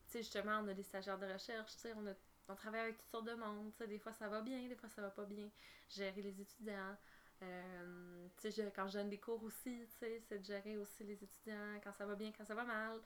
[0.08, 2.16] tu sais, justement, on a des stagiaires de recherche, tu sais, on, a-
[2.50, 4.76] on travaille avec toutes sortes de monde, tu sais, des fois ça va bien, des
[4.76, 5.50] fois ça va pas bien.
[5.90, 6.98] Gérer les étudiants,
[7.42, 11.24] euh, tu je- quand je donne des cours aussi, tu c'est de gérer aussi les
[11.24, 13.00] étudiants, quand ça va bien, quand ça va mal.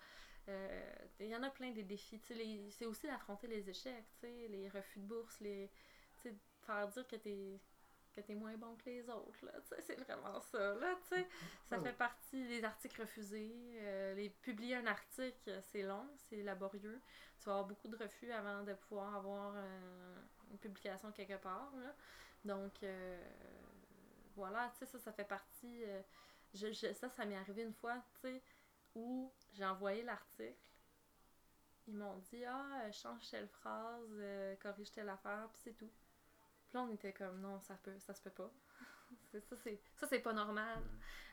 [0.49, 2.33] Euh, Il y en a plein des défis, tu
[2.71, 5.69] c'est aussi d'affronter les échecs, tu les refus de bourse, les,
[6.21, 6.29] tu
[6.65, 7.59] faire dire que t'es
[8.21, 11.15] que t'es moins bon que les autres, là, tu sais, c'est vraiment ça, là, tu
[11.15, 11.27] sais.
[11.69, 13.53] Ça fait partie des articles refusés.
[13.81, 17.01] euh, les, publier un article, c'est long, c'est laborieux.
[17.39, 20.15] Tu vas avoir beaucoup de refus avant de pouvoir avoir euh,
[20.51, 21.71] une publication quelque part.
[21.77, 21.95] là.
[22.45, 23.21] Donc, euh,
[24.35, 25.83] voilà, tu sais, ça, ça fait partie.
[26.53, 28.43] je, je- ça, ça m'est arrivé une fois, tu sais,
[28.95, 30.57] où j'ai envoyé l'article.
[31.87, 35.89] Ils m'ont dit Ah, change telle phrase, euh, corrige telle affaire, puis c'est tout.
[36.77, 38.51] Puis on était comme Non, ça peut, ça se peut pas.
[39.95, 40.81] Ça, c'est, pas normal.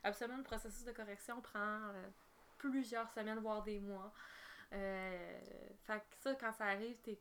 [0.03, 2.09] Absolument, le processus de correction prend euh,
[2.59, 4.13] plusieurs semaines, voire des mois.
[4.73, 5.41] Euh,
[5.85, 7.21] fait que ça, quand ça arrive, t'es-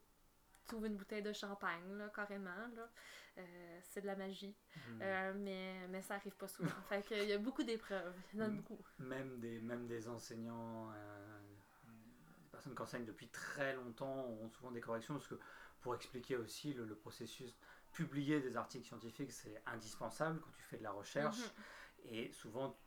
[0.67, 2.67] tu ouvres une bouteille de champagne, là, carrément.
[2.75, 2.89] Là.
[3.37, 4.55] Euh, c'est de la magie.
[5.01, 6.69] Euh, mais, mais ça arrive pas souvent.
[6.89, 8.15] fait que, il y a beaucoup d'épreuves.
[8.33, 8.77] Il y en a beaucoup.
[8.99, 11.39] Même des, même des enseignants, euh,
[11.87, 15.39] des personnes qui enseignent depuis très longtemps ont souvent des corrections parce que
[15.81, 17.55] pour expliquer aussi le, le processus,
[17.93, 21.37] publier des articles scientifiques c'est indispensable quand tu fais de la recherche.
[21.39, 22.13] Mhm.
[22.15, 22.77] et souvent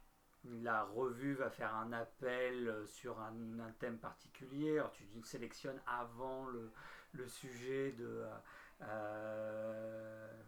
[0.62, 5.80] la revue va faire un appel euh, sur un, un thème particulier, alors tu sélectionnes
[5.86, 6.70] avant le,
[7.12, 8.36] le sujet de euh,
[8.82, 10.42] euh,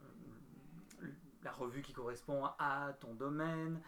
[1.43, 3.81] la revue qui correspond à ton domaine,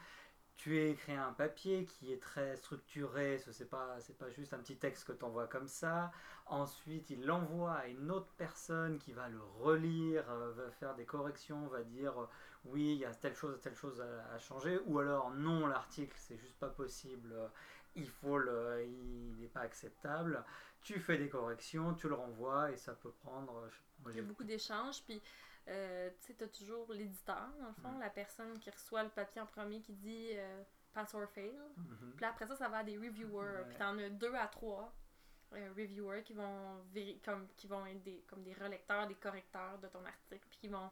[0.60, 4.58] tu as écrit un papier qui est très structuré, ce c'est pas pas juste un
[4.58, 6.12] petit texte que tu envoies comme ça.
[6.44, 11.06] Ensuite, il l'envoie à une autre personne qui va le relire, euh, va faire des
[11.06, 12.26] corrections, va dire euh,
[12.66, 16.36] oui, il y a telle chose, telle chose à, changer, ou alors non, l'article c'est
[16.36, 17.48] juste pas possible, euh,
[17.96, 18.38] il faut
[18.82, 20.44] il n'est pas acceptable.
[20.82, 23.70] Tu fais des corrections, tu le renvoies et ça peut prendre.
[24.04, 25.22] moi, beaucoup d'échanges, puis
[25.68, 28.00] euh, tu sais, t'as toujours l'éditeur, dans le fond, Mm.
[28.00, 31.54] la personne qui reçoit le papier en premier qui dit euh, pass or fail.
[31.76, 32.14] Mhm.
[32.16, 33.58] Puis après ça, ça va à des reviewers.
[33.58, 33.64] Ouais.
[33.68, 34.92] Puis t'en as deux à trois
[35.52, 36.84] euh, reviewers qui vont,
[37.24, 40.68] comme, qui vont être des, comme des relecteurs, des correcteurs de ton article, puis qui
[40.68, 40.90] vont...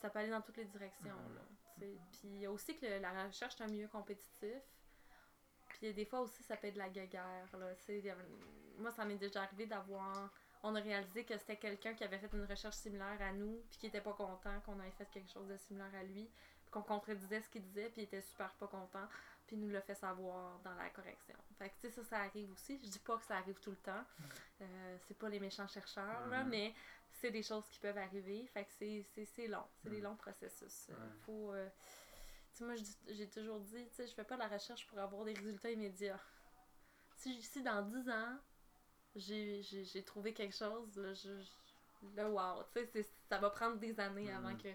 [0.00, 1.34] Ça peut aller dans toutes les directions, Mhm.
[1.34, 1.40] là.
[1.78, 4.62] Puis il y a aussi que le- la recherche est un milieu compétitif.
[5.68, 7.74] Puis des fois aussi, ça peut être de la guéguerre, là.
[8.78, 10.30] Moi, ça m'est déjà arrivé d'avoir...
[10.62, 13.78] On a réalisé que c'était quelqu'un qui avait fait une recherche similaire à nous, puis
[13.78, 16.24] qui était pas content qu'on ait fait quelque chose de similaire à lui,
[16.62, 19.06] puis qu'on contredisait ce qu'il disait, puis il était super pas content
[19.46, 21.36] puis il nous l'a fait savoir dans la correction.
[21.56, 22.80] Fait que, tu sais, ça, ça arrive aussi.
[22.82, 24.02] Je dis pas que ça arrive tout le temps.
[24.60, 26.50] Euh, c'est pas les méchants chercheurs, là, Mhm.
[26.50, 26.74] mais
[27.12, 28.44] c'est des choses qui peuvent arriver.
[28.48, 29.62] Fait que c'est, long.
[29.84, 30.02] C'est des Mhm.
[30.02, 30.88] longs processus.
[30.88, 30.94] Ouais.
[31.24, 31.52] faut...
[31.52, 31.68] euh,
[32.54, 32.74] Tu sais, moi,
[33.06, 35.70] j'ai toujours dit, tu sais, je fais pas de la recherche pour avoir des résultats
[35.70, 36.18] immédiats.
[37.18, 38.36] Si, si dans 10 ans,
[39.16, 43.98] j'ai, trouvé quelque chose, là, je, je- là wow, tu sais, ça va prendre des
[44.00, 44.58] années avant Mhm.
[44.58, 44.68] que,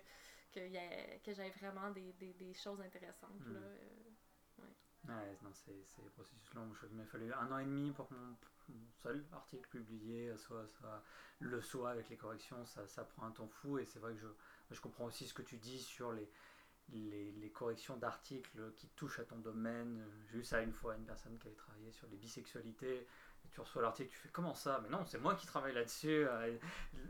[0.52, 3.60] que, y que j'aie vraiment des, des, des choses intéressantes, là.
[3.60, 4.64] euh.
[5.08, 5.72] Ouais, non, c'est
[6.04, 6.74] des processus longs.
[6.76, 8.38] Je- Il m'a fallu un an et demi pour que mon,
[8.70, 11.04] mon seul article publié soit, soit
[11.40, 12.66] le soit avec les corrections.
[12.66, 14.28] Ça, ça prend un temps fou et c'est vrai que je,
[14.72, 16.30] je comprends aussi ce que tu dis sur les,
[16.90, 20.06] les, les corrections d'articles qui touchent à ton domaine.
[20.32, 23.08] J'ai eu ça une fois, une personne qui avait travaillé sur les bisexualités.
[23.52, 24.80] Tu reçois l'article, tu fais comment ça?
[24.82, 26.26] Mais non, c'est moi qui travaille là-dessus.
[26.26, 26.58] Euh,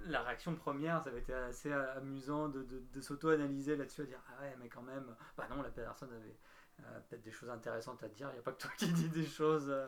[0.08, 4.42] La réaction première, ça avait été assez amusant de, de, s'auto-analyser là-dessus, à dire Ah
[4.42, 6.38] ouais, mais quand même, bah non, la personne avait
[6.80, 8.30] euh, peut-être des choses intéressantes à dire.
[8.32, 9.88] Il n'y a pas que toi qui dis des choses, euh,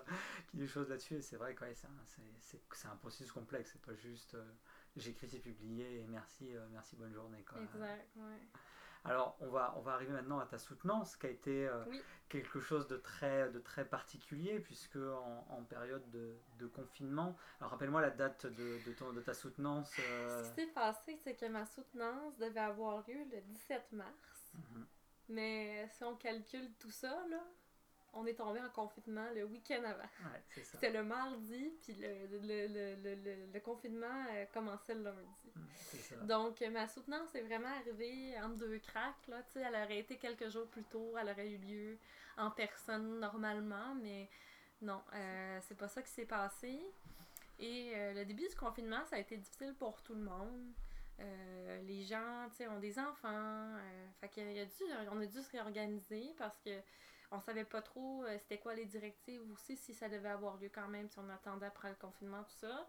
[0.52, 1.16] qui choses là-dessus.
[1.16, 3.72] Et c'est vrai que c'est un, processus complexe.
[3.74, 4.38] C'est pas juste
[4.96, 7.40] j'écris, c'est publié et merci, merci, bonne journée.
[7.40, 8.48] Exact, ouais.
[9.06, 12.02] Alors, on va, on va arriver maintenant à ta soutenance, qui a été euh, Oui.
[12.30, 17.36] quelque chose de très, de très particulier, puisque en, en période de, de confinement.
[17.60, 19.92] Alors, rappelle-moi la date de, de, ton, de ta soutenance.
[20.00, 24.54] euh, Ce qui s'est passé, c'est que ma soutenance devait avoir lieu le 17 mars.
[24.54, 24.86] mhm.
[25.30, 27.44] Mais si on calcule tout ça, là,
[28.14, 30.04] on est tombé en confinement le week-end avant.
[30.04, 30.72] Ouais, c'est ça.
[30.74, 35.52] C'était le mardi, puis le, le, le, le, confinement euh, commençait le lundi.
[35.76, 36.16] C'est ça.
[36.18, 39.28] Donc, euh, ma soutenance est vraiment arrivée entre deux cracks.
[39.28, 39.42] Là.
[39.56, 41.98] Elle aurait été quelques jours plus tôt, elle aurait eu lieu
[42.38, 44.30] en personne normalement, mais
[44.82, 46.80] non, euh, c'est pas ça qui s'est passé.
[47.60, 50.72] Et euh, le début du confinement, ça a été difficile pour tout le monde.
[51.20, 53.28] Euh, les gens, tu sais, ont des enfants.
[53.30, 56.72] euh, fait qu'il y a dû, on a dû se réorganiser parce que
[57.34, 60.70] on savait pas trop euh, c'était quoi les directives aussi, si ça devait avoir lieu
[60.74, 62.88] quand même, si on attendait après le confinement, tout ça.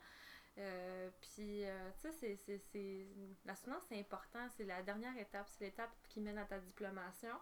[0.57, 3.07] Euh, puis, euh, tu sais, c'est- c'est- c'est-
[3.45, 4.47] la soutenance, c'est important.
[4.57, 5.49] C'est la dernière étape.
[5.49, 7.34] C'est l'étape qui mène à ta diplomation.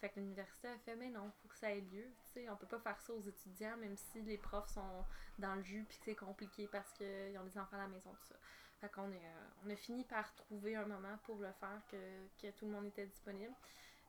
[0.00, 2.04] Fait que l'université a fait, mais non, faut que ça ait lieu.
[2.32, 5.04] Tu sais, on peut pas faire ça aux étudiants, même si les profs sont
[5.38, 8.10] dans le jus puis que c'est compliqué parce qu'ils ont des enfants à la maison,
[8.10, 8.36] tout ça.
[8.80, 9.22] Fait qu'on est,
[9.64, 11.96] on a fini par trouver un moment pour le faire, que,
[12.40, 13.54] que tout le monde était disponible.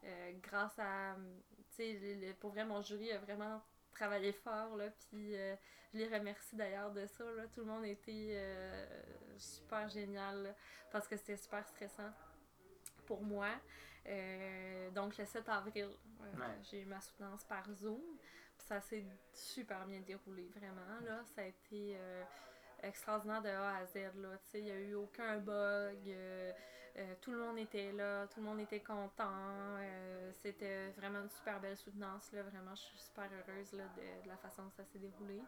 [0.04, 1.16] Euh, grâce à,
[1.72, 5.56] tu sais, le- le- pour vrai, mon jury a vraiment travaillé fort, là, puis euh,
[5.94, 7.48] je les remercie d'ailleurs de ça, là.
[7.54, 8.86] Tout le monde était euh,
[9.38, 10.56] super génial, là,
[10.92, 12.12] parce que c'était super stressant
[13.06, 13.50] pour moi.
[14.08, 15.90] Euh, donc, le 7 avril,
[16.22, 16.46] Ouais.
[16.70, 18.02] j'ai eu ma soutenance par Zoom.
[18.58, 21.00] Puis ça s'est super bien déroulé, vraiment.
[21.06, 21.24] Là.
[21.34, 21.98] Ça a été
[22.84, 23.96] extraordinaire de A à Z.
[24.16, 24.38] Là.
[24.46, 26.14] Tu sais, Il n'y a eu aucun bug.
[27.00, 28.28] Euh, tout le monde était là.
[28.28, 29.32] Tout le monde était content.
[29.80, 32.32] euh, C'était vraiment une super belle soutenance.
[32.34, 32.44] Là.
[32.44, 35.42] Vraiment, je suis super heureuse là, de, la façon dont ça s'est déroulé.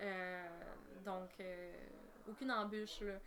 [0.00, 0.46] Euh,
[1.04, 1.30] donc,
[2.28, 3.00] aucune embûche.
[3.00, 3.18] Là.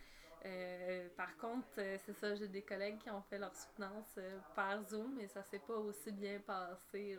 [1.16, 4.18] Par contre, c'est ça, j'ai des collègues qui ont fait leur soutenance
[4.56, 7.18] par Zoom, mais ça s'est pas aussi bien passé.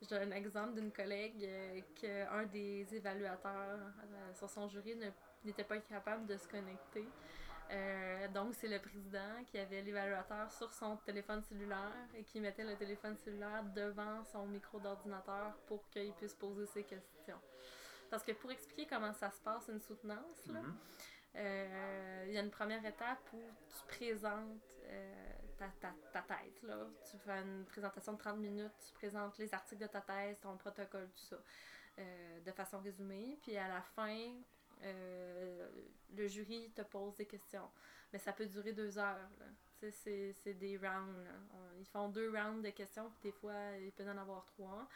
[0.00, 3.78] J'ai un exemple d'une collègue qu'un des évaluateurs
[4.34, 4.96] sur son jury
[5.44, 7.06] n'était pas capable de se connecter.
[7.70, 12.64] Euh, donc, c'est le président qui avait l'évaluateur sur son téléphone cellulaire et qui mettait
[12.64, 17.40] le téléphone cellulaire devant son micro d'ordinateur pour qu'il puisse poser ses questions.
[18.10, 20.74] Parce que pour expliquer comment ça se passe, une soutenance, Mhm.
[21.36, 26.62] euh, il y a une première étape où tu présentes euh, ta, ta, ta thèse.
[26.62, 26.86] Là.
[27.10, 30.56] Tu fais une présentation de 30 minutes, tu présentes les articles de ta thèse, ton
[30.56, 31.36] protocole, tout ça,
[31.98, 33.38] de façon résumée.
[33.42, 34.16] Puis à la fin,
[34.82, 35.68] euh,
[36.14, 37.68] le jury te pose des questions.
[38.12, 39.28] Mais ça peut durer deux heures.
[39.90, 41.14] C'est c'est des rounds.
[41.78, 44.88] ils font deux rounds de questions, puis des fois, il peut en avoir trois.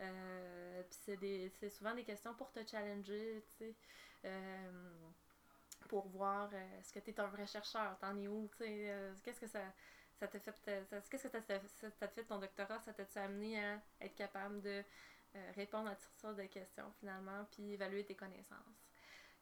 [0.00, 3.76] Euh, puis c'est des- c'est souvent des questions pour te challenger, tu sais.
[4.26, 5.08] Euh,
[5.88, 9.40] pour voir est-ce que tu es un vrai chercheur, t'en es où, tu sais, qu'est-ce
[9.40, 9.60] que ça
[10.18, 13.22] ça t'a fait ça- qu'est-ce que ça t'a ça t'a fait ton doctorat, ça t'a
[13.22, 14.82] amené à être capable de
[15.54, 18.85] répondre à toutes sortes de questions finalement, puis évaluer tes connaissances?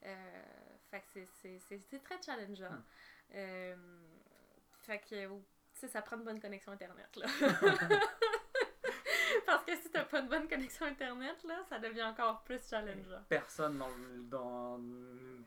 [0.07, 0.43] Euh,
[0.91, 1.59] fait que c'est-
[2.03, 2.71] très challengeant.
[2.71, 2.83] Hmm.
[3.35, 3.77] Euh,
[4.83, 5.41] fait que, tu
[5.73, 7.27] sais, ça prend une bonne connexion Internet, là.
[9.47, 13.23] Parce que si t'as pas une bonne connexion Internet, là, ça devient encore plus challengeant.
[13.29, 14.81] Personne dans le- dans,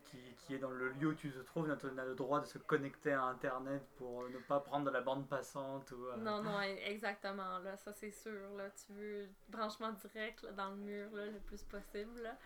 [0.05, 2.57] qui, qui est dans le lieu où tu te trouves n'a le droit de se
[2.57, 5.91] connecter à Internet pour ne pas prendre de la bande passante.
[5.91, 10.43] Ou, euh, Non, non, e- exactement, là, ça c'est sûr, là, tu veux branchement direct
[10.43, 12.37] là, dans le mur, là, le plus possible, là.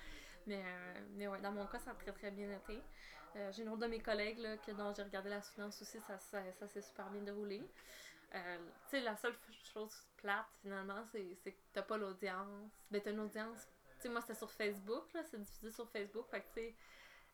[0.48, 2.82] Mais, euh, mais ouais, dans mon cas, ça a très très bien été.
[3.36, 6.00] Euh, j'ai une autre de mes collègues, là, que, dont j'ai regardé la soutenance aussi,
[6.02, 7.62] ça, ça, ça s'est super bien déroulé.
[8.34, 9.36] Euh, tu sais, la seule
[9.74, 12.72] chose plate, finalement, c'est c'est que t'as pas l'audience.
[12.90, 16.28] Ben, t'as une audience, tu sais, moi, c'était sur Facebook, là, c'est diffusé sur Facebook,
[16.30, 16.76] fait que, tu sais,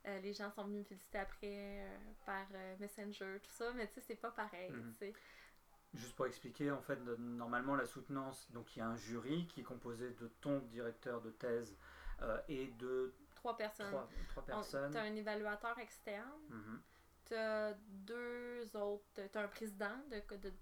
[0.08, 2.46] euh, les gens sont venus me féliciter après euh, par
[2.80, 4.94] Messenger, tout ça, mais tu sais, c'est pas pareil, Mhm.
[4.94, 5.14] tu sais.
[5.94, 9.62] Juste pour expliquer, en fait, normalement la soutenance, donc il y a un jury qui
[9.62, 11.76] est composé de ton directeur de thèse
[12.22, 13.88] euh, et de Trois personnes.
[13.88, 14.92] trois, trois On- personnes.
[14.94, 16.82] T'as un évaluateur externe, Mhm.
[17.26, 20.54] t'as deux autres, t'as un président de, de,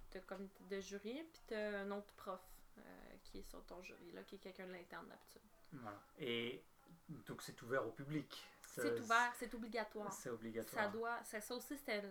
[0.70, 2.41] de jury, puis t'as un autre prof
[2.78, 2.82] euh,
[3.24, 5.41] qui est sur ton jury, là, qui est quelqu'un de l'interne d'habitude.
[5.74, 5.99] Voilà.
[6.20, 6.64] Et
[7.10, 8.45] donc c'est ouvert au public.
[8.62, 10.12] Ça- C'est ouvert, c'est obligatoire.
[10.12, 10.84] C'est obligatoire.
[10.86, 12.03] Ça doit, c'est ça aussi, c'était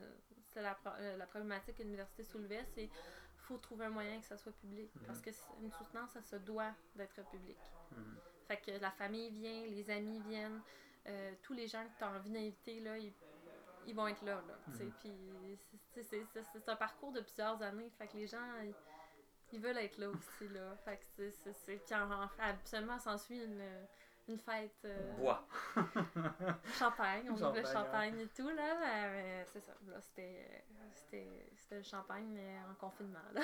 [0.57, 2.89] la, euh, la problématique que l'université soulevait, c'est
[3.37, 4.91] faut trouver un moyen que ça soit public.
[4.95, 5.03] Mhm.
[5.07, 5.29] Parce que
[5.61, 7.59] une soutenance, ça se doit d'être public.
[7.93, 8.17] Mhm.
[8.47, 10.61] Fait que la famille vient, les amis viennent,
[11.07, 13.13] euh, tous les gens que tu as envie d'inviter, là, ils,
[13.87, 14.37] ils vont être là.
[14.47, 14.59] là.
[14.69, 14.93] Mhm.
[15.93, 17.91] Puis c'est- un parcours de plusieurs années.
[17.99, 18.75] Fait que les gens, ils,
[19.53, 20.49] ils veulent être là aussi.
[20.49, 20.77] Là.
[20.85, 23.63] Fait que c'est- Puis en- en- absolument, s'ensuit une,
[24.29, 24.75] une fête.
[24.85, 25.47] euh, Bois.
[26.79, 28.77] champagne, on ouvre le Champagne, et tout, là.
[28.81, 29.73] mais- c'est ça.
[29.87, 30.65] Là, c'était
[30.95, 33.41] c'était- c'était le champagne, mais en confinement, là.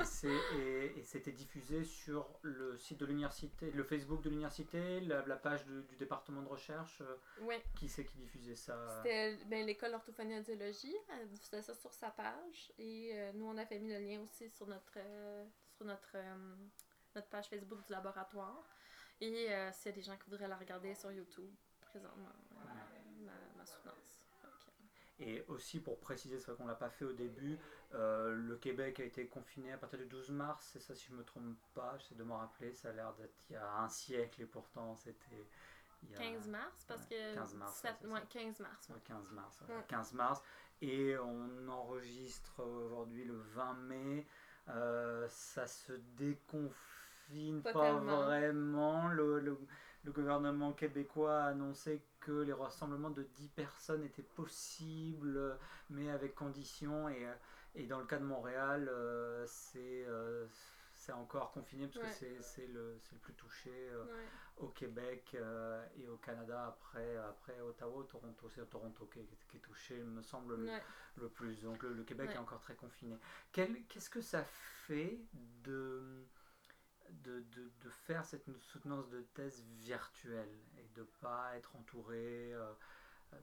[0.00, 0.28] et c'est-
[0.58, 5.36] et- et c'était diffusé sur le site de l'université, le Facebook de l'université, la, la
[5.36, 7.00] page de- du département de recherche.
[7.00, 7.56] euh, Oui.
[7.76, 8.76] Qui c'est qui diffusait ça?
[9.02, 13.56] C'était ben, l'école d'orthophonie audiologie, elle diffusait ça sur sa page et euh, nous on
[13.56, 15.44] avait mis le lien aussi sur notre euh,
[15.76, 16.54] sur notre, euh,
[17.14, 18.62] notre page Facebook du laboratoire.
[19.20, 21.50] Et euh, s'il y a des gens qui voudraient la regarder sur YouTube
[21.80, 24.20] présentement, euh, ma, ma soutenance.
[24.42, 27.58] Fait que- Et aussi pour préciser, c'est vrai qu'on l'a pas fait au début,
[27.94, 31.14] euh, le Québec a été confiné à partir du 12 mars, c'est ça si je
[31.14, 33.88] me trompe pas, j'essaie de me rappeler, ça a l'air d'être il y a un
[33.88, 35.46] siècle et pourtant c'était
[36.02, 37.34] il y a- 15 mars, parce que.
[37.34, 38.26] 15 mars, 17 ouais, c'est ouais, ça.
[38.26, 38.88] 15 mars.
[38.90, 39.60] Ouais, 15 mars.
[39.66, 39.84] Ouais.
[39.88, 40.42] 15 mars.
[40.82, 44.26] Et on enregistre aujourd'hui le 20 mai.
[44.68, 46.74] Euh, ça se déconfine
[47.62, 47.72] Pas
[48.28, 49.08] vraiment.
[49.08, 49.58] Le, le-
[50.04, 55.58] le gouvernement québécois a annoncé que les rassemblements de 10 personnes étaient possibles,
[55.90, 57.08] mais avec conditions.
[57.08, 57.34] Et, euh,
[57.74, 60.46] et dans le cas de Montréal, euh, c'est euh,
[60.94, 62.10] c'est encore confiné parce Ouais.
[62.10, 63.70] que c'est- c'est le, c'est le plus touché.
[63.90, 64.10] euh, Ouais.
[64.58, 65.36] au Québec
[65.98, 68.48] et au Canada après, après Ottawa, Toronto.
[68.48, 70.82] C'est Toronto qui est, qui est touché, me semble, le, Ouais.
[71.18, 71.60] le plus.
[71.62, 73.18] Donc le, le Québec est encore très confiné.
[73.52, 75.20] Quel- Qu'est-ce que ça fait
[75.64, 76.24] de,
[77.10, 82.52] de, de, de faire cette soutenance de thèse virtuelle et de ne pas être entouré,
[82.52, 82.72] euh,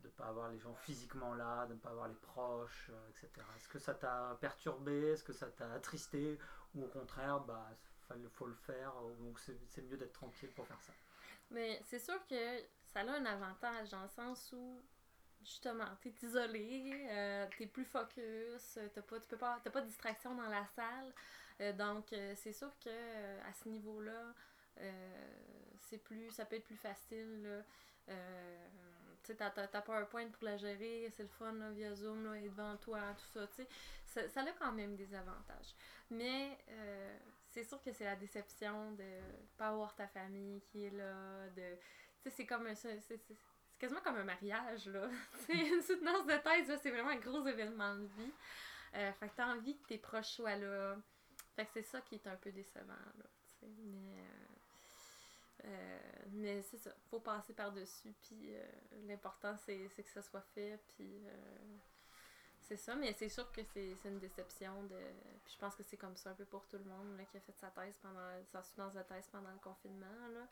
[0.02, 3.10] de ne pas avoir les gens physiquement là, de ne pas avoir les proches, euh,
[3.10, 3.46] etc.
[3.56, 5.12] Est-ce que ça t'a perturbé?
[5.12, 6.38] Est-ce que ça t'a attristé?
[6.76, 7.70] Ou au contraire, bah,
[8.16, 10.94] il faut le faire, donc c'est mieux d'être tranquille pour faire ça
[11.52, 14.84] Mais c'est sûr que ça a un avantage dans le sens où
[15.44, 20.36] justement, t'es isolé, euh, t'es plus focus, t'as pas, tu peux pas, pas de distraction
[20.36, 21.14] dans la salle.
[21.62, 24.34] Euh, donc euh, c'est sûr que euh, à ce niveau-là,
[25.80, 26.32] c'est plus.
[26.32, 27.44] ça peut être plus facile.
[27.44, 27.62] Là.
[29.24, 32.76] Tu sais, t'as, PowerPoint pour la gérer, c'est le fun via Zoom, là, et devant
[32.78, 33.64] toi, tout ça, tu
[34.06, 34.28] sais.
[34.28, 35.76] Ça, a quand même des avantages.
[36.10, 36.58] Mais
[37.52, 39.22] c'est sûr que c'est la déception de
[39.58, 41.76] pas avoir ta famille qui est là, de...
[42.24, 42.76] Tu sais, c'est comme un...
[42.76, 43.00] C'est,
[43.78, 45.08] quasiment comme un mariage, là.
[45.46, 48.34] c'est une soutenance de thèse, c'est vraiment un gros événement de vie.
[48.92, 50.98] Fait que t'as envie que tes proches soient là.
[51.56, 53.26] Fait que c'est ça qui est un peu décevant, là.
[53.62, 54.20] Mais...
[54.20, 54.54] euh,
[55.66, 55.98] euh,
[56.32, 58.66] mais c'est ça, faut passer par-dessus, puis euh,
[59.08, 61.78] l'important c'est, que ça soit fait, puis euh,
[62.60, 65.00] c'est ça, mais c'est sûr que c'est, une déception de.
[65.46, 67.38] Puis je pense que c'est comme ça un peu pour tout le monde là, qui
[67.38, 68.44] a fait sa thèse pendant.
[68.46, 70.28] sa soutenance de thèse pendant le confinement.
[70.34, 70.48] Là.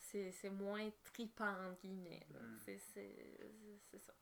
[0.00, 2.26] C'est, moins tripant, entre guillemets.
[2.30, 2.58] Mm.
[2.64, 4.12] C'est, c'est ça.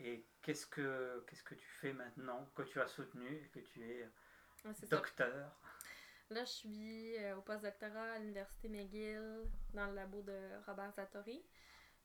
[0.00, 3.88] Et qu'est-ce que qu'est-ce que tu fais maintenant que tu as soutenu et que tu
[3.88, 4.10] es
[4.64, 4.96] Ouais, c'est ça.
[4.96, 5.56] docteur
[6.30, 11.42] Là, je suis euh, au post-doctorat à l'Université McGill dans le labo de Robert Zatori,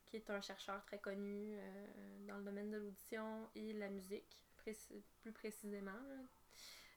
[0.06, 4.42] qui est un chercheur très connu euh, dans le domaine de l'audition et la musique,
[4.58, 5.92] précis- plus précisément.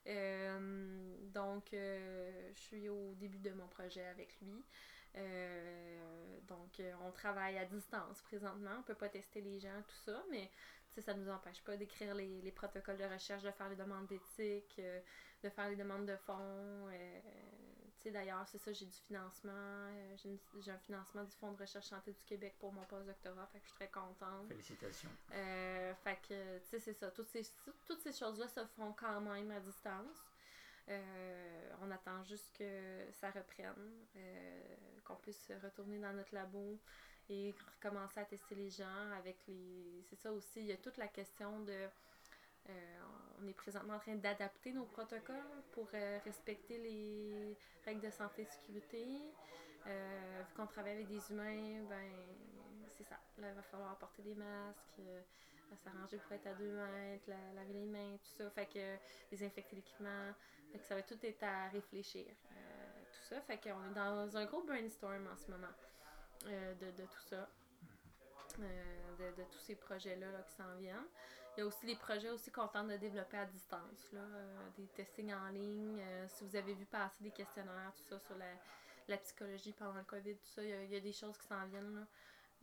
[0.07, 4.63] Euh, donc, euh, je suis au début de mon projet avec lui.
[5.15, 8.71] Euh, donc, on travaille à distance présentement.
[8.79, 10.49] On peut pas tester les gens, tout ça, mais
[10.97, 14.07] ça ne nous empêche pas d'écrire les, les protocoles de recherche, de faire les demandes
[14.07, 14.81] d'éthique,
[15.43, 16.87] de faire les demandes de fonds.
[16.89, 17.19] euh,
[18.11, 19.51] d'ailleurs, c'est ça, j'ai du financement.
[19.53, 23.59] euh, j'ai, un financement du Fonds de recherche santé du Québec pour mon postdoctorat, fait
[23.59, 24.47] que je suis très contente.
[24.47, 25.09] Félicitations.
[25.33, 27.11] Euh, fait que, tu sais, c'est ça.
[27.11, 27.43] Toutes ces,
[27.85, 30.25] toutes ces choses-là se font quand même à distance.
[30.89, 36.79] Euh, on attend juste que ça reprenne, euh, qu'on puisse retourner dans notre labo
[37.29, 40.03] et recommencer à tester les gens avec les...
[40.09, 41.87] C'est ça aussi, il y a toute la question de...
[42.69, 42.99] euh,
[43.41, 48.43] on est présentement en train d'adapter nos protocoles pour euh, respecter les règles de santé
[48.43, 49.05] et sécurité.
[49.87, 52.11] Euh, vu qu'on travaille avec des humains, ben
[52.97, 53.19] c'est ça.
[53.37, 55.01] Là, il va falloir porter des masques,
[55.83, 58.49] s'arranger pour être à deux mètres, la- laver les mains, tout ça.
[58.51, 58.97] Fait que
[59.31, 60.33] désinfecter l'équipement.
[60.71, 62.25] Fait que ça va tout être à réfléchir.
[62.25, 63.41] tout ça.
[63.41, 65.73] Fait qu'on est dans un gros brainstorm en ce moment
[66.45, 67.47] de, de tout ça.
[68.57, 71.07] de, de tous ces projets-là là, qui s'en viennent.
[71.57, 74.69] Il y a aussi des projets aussi qu'on tente de développer à distance, là, euh,
[74.77, 75.99] des testings en ligne.
[75.99, 78.45] euh, si vous avez vu passer des questionnaires, tout ça, sur la,
[79.07, 81.47] la psychologie pendant le COVID, tout ça, il y a, y a des choses qui
[81.47, 82.07] s'en viennent là,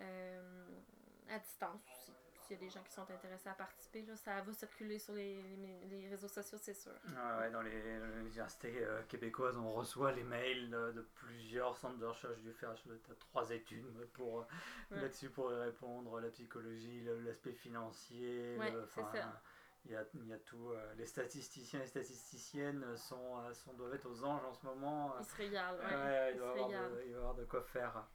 [0.01, 0.81] euh,
[1.29, 2.26] à distance aussi.
[2.47, 5.15] S'il y a des gens qui sont intéressés à participer, là, ça va circuler sur
[5.15, 6.93] les, les, les réseaux sociaux, c'est sûr.
[7.09, 11.77] Ouais, ouais, dans les, les universités euh, québécoises, on reçoit les mails de, de plusieurs
[11.77, 12.85] centres de recherche du FH.
[12.85, 14.45] Tu as trois études pour, euh,
[14.93, 15.01] Ouais.
[15.03, 18.57] là-dessus pour y répondre la psychologie, l'aspect financier.
[18.59, 19.43] Ouais, c'est ça.
[19.85, 20.71] Il y a, il y a tout.
[20.71, 25.15] euh, les statisticiens et statisticiennes sont, sont, doivent être aux anges en ce moment.
[25.21, 25.95] Ils se régalent, ouais.
[25.95, 26.91] Ouais, il, doit avoir régalent.
[26.91, 28.07] de, il va y avoir de quoi faire.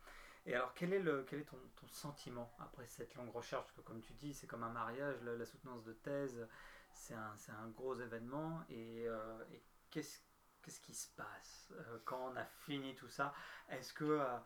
[0.45, 3.63] Et alors, quel est, le, quel est ton, ton sentiment après cette longue recherche?
[3.63, 6.47] Parce que, comme tu dis, c'est comme un mariage, la, soutenance de thèse,
[6.93, 8.61] c'est un, un gros événement.
[8.69, 9.61] Et, euh, et
[9.91, 10.19] qu'est-ce,
[10.63, 13.33] qu'est-ce qui se passe euh, quand on a fini tout ça?
[13.69, 14.37] Est-ce que euh,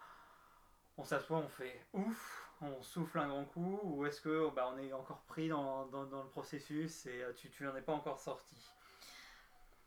[0.97, 3.79] on s'assoit, on fait ouf, on souffle un grand coup?
[3.83, 7.63] Ou est-ce que bah, on est encore pris dans, dans, le processus et tu, tu
[7.63, 8.57] n'en es pas encore sorti?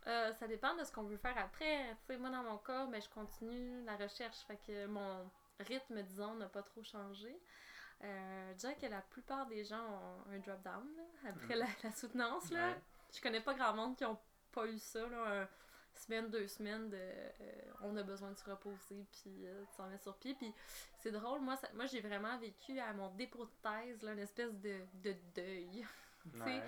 [0.05, 1.95] Ça dépend de ce qu'on veut faire après.
[2.01, 4.39] Tu sais, moi, dans mon cas, ben, je continue la recherche.
[4.47, 5.31] Fait que mon
[5.61, 7.39] rythme, disons, n'a pas trop changé.
[8.05, 10.87] Euh, je dirais que la plupart des gens ont un drop-down
[11.29, 11.61] après Mhm.
[11.61, 12.51] la, la soutenance.
[12.51, 12.69] Là.
[12.71, 12.77] Ouais.
[13.15, 14.19] Je connais pas grand monde qui ont
[14.53, 15.07] pas eu ça.
[15.09, 15.49] Là, un
[15.95, 17.33] semaine, deux semaines, de, euh,
[17.83, 20.35] on a besoin de se reposer, puis euh, de s'en mettre sur pied.
[20.35, 20.53] Puis
[21.01, 24.21] c'est drôle, moi, ça- moi j'ai vraiment vécu à mon dépôt de thèse, là, une
[24.21, 25.85] espèce de, de deuil.
[26.45, 26.63] Ouais.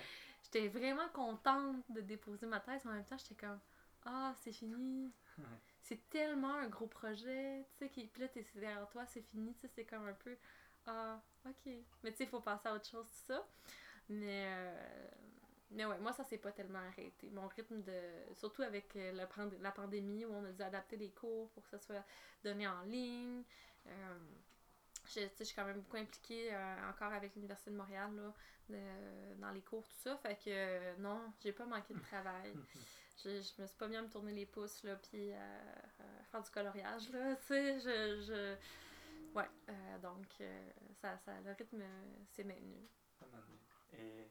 [0.45, 3.61] J'étais vraiment contente de déposer ma thèse, mais en même temps, j'étais comme
[4.07, 5.13] Ah, c'est fini.
[5.83, 9.55] C'est tellement un gros projet, tu sais, qui puis là, t'es derrière toi, c'est fini,
[9.55, 10.37] tu sais, c'est comme un peu
[10.87, 11.73] Ah, ok.
[12.03, 13.47] Mais tu sais, il faut passer à autre chose, tout ça.
[14.09, 15.09] Mais, euh,
[15.71, 17.31] mais ouais, moi, ça s'est pas tellement arrêté.
[17.31, 18.01] Mon rythme de.
[18.35, 19.29] Surtout avec euh, la,
[19.61, 22.05] la pandémie où on a dû adapter les cours pour que ça soit
[22.45, 23.45] donné en ligne.
[23.87, 24.19] Euh,
[25.07, 28.35] je, suis quand même beaucoup impliquée euh, encore avec l'Université de Montréal là,
[28.69, 30.17] de- dans les cours, tout ça.
[30.19, 32.55] Fait que non, j'ai pas manqué de travail.
[33.25, 35.61] je, je me suis pas mis à me tourner les pouces, là, puis à,
[35.99, 38.21] à faire du coloriage, là, tu sais, je...
[38.23, 38.57] je...
[39.33, 42.89] Ouais, euh, donc euh, ça, ça, le rythme euh, s'est maintenu.
[43.93, 44.29] Et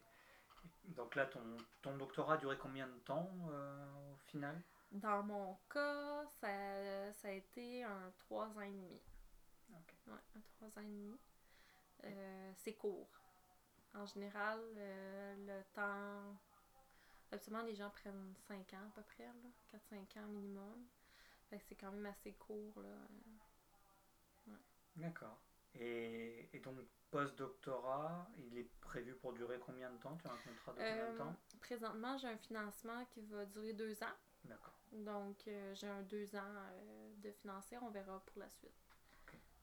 [0.84, 4.60] donc là, ton, ton doctorat a duré combien de temps euh, au final?
[4.90, 9.00] Dans mon cas, ça, ça a été un trois ans et demi.
[9.70, 11.18] Ouais, un trois ans et demi.
[12.04, 13.08] Euh, c'est court.
[13.94, 16.36] En général, euh, le temps...
[17.32, 19.50] Absolument, les gens prennent 5 ans à peu près, là.
[19.68, 20.86] 4-5 ans minimum.
[21.48, 22.96] Fait que c'est quand même assez court, là.
[24.96, 25.40] D'accord.
[25.74, 26.78] Et, et donc,
[27.10, 30.16] post-doctorat, il est prévu pour durer combien de temps?
[30.16, 31.36] Tu as un contrat de combien de Euh, temps?
[31.60, 34.16] présentement, j'ai un financement qui va durer deux ans.
[34.44, 34.74] D'accord.
[34.92, 37.78] Donc, euh, j'ai un deux ans euh, de financier.
[37.82, 38.72] On verra pour la suite.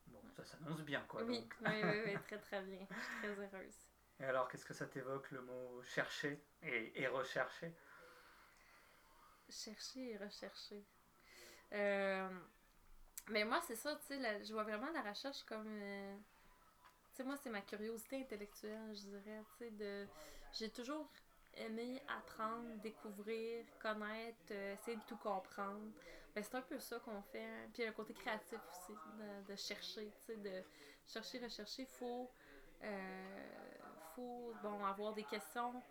[0.07, 1.23] Bon, ça s'annonce bien, quoi.
[1.23, 1.53] oui, donc.
[1.61, 2.87] oui, oui, oui, très, très bien.
[2.97, 3.77] Je suis très heureuse.
[4.19, 7.71] Et alors, qu'est-ce que ça t'évoque le mot chercher et, et rechercher?
[9.49, 10.83] Chercher et rechercher.
[11.73, 12.29] Euh,
[13.29, 15.67] mais moi, c'est ça, tu sais, je vois vraiment la recherche comme.
[15.81, 16.15] euh,
[17.11, 20.07] tu sais, moi, c'est ma curiosité intellectuelle, je dirais, tu sais.
[20.53, 21.11] J'ai toujours
[21.55, 25.91] aimé apprendre, découvrir, connaître, euh, essayer de tout comprendre.
[26.33, 27.43] Ben, c'est un peu ça qu'on fait.
[27.43, 27.67] hein.
[27.73, 28.93] Puis il y a un côté créatif aussi,
[29.47, 30.63] de, chercher, tu sais, de
[31.05, 31.81] chercher, rechercher.
[31.83, 32.31] Il faut,
[34.21, 35.81] bon, avoir des questions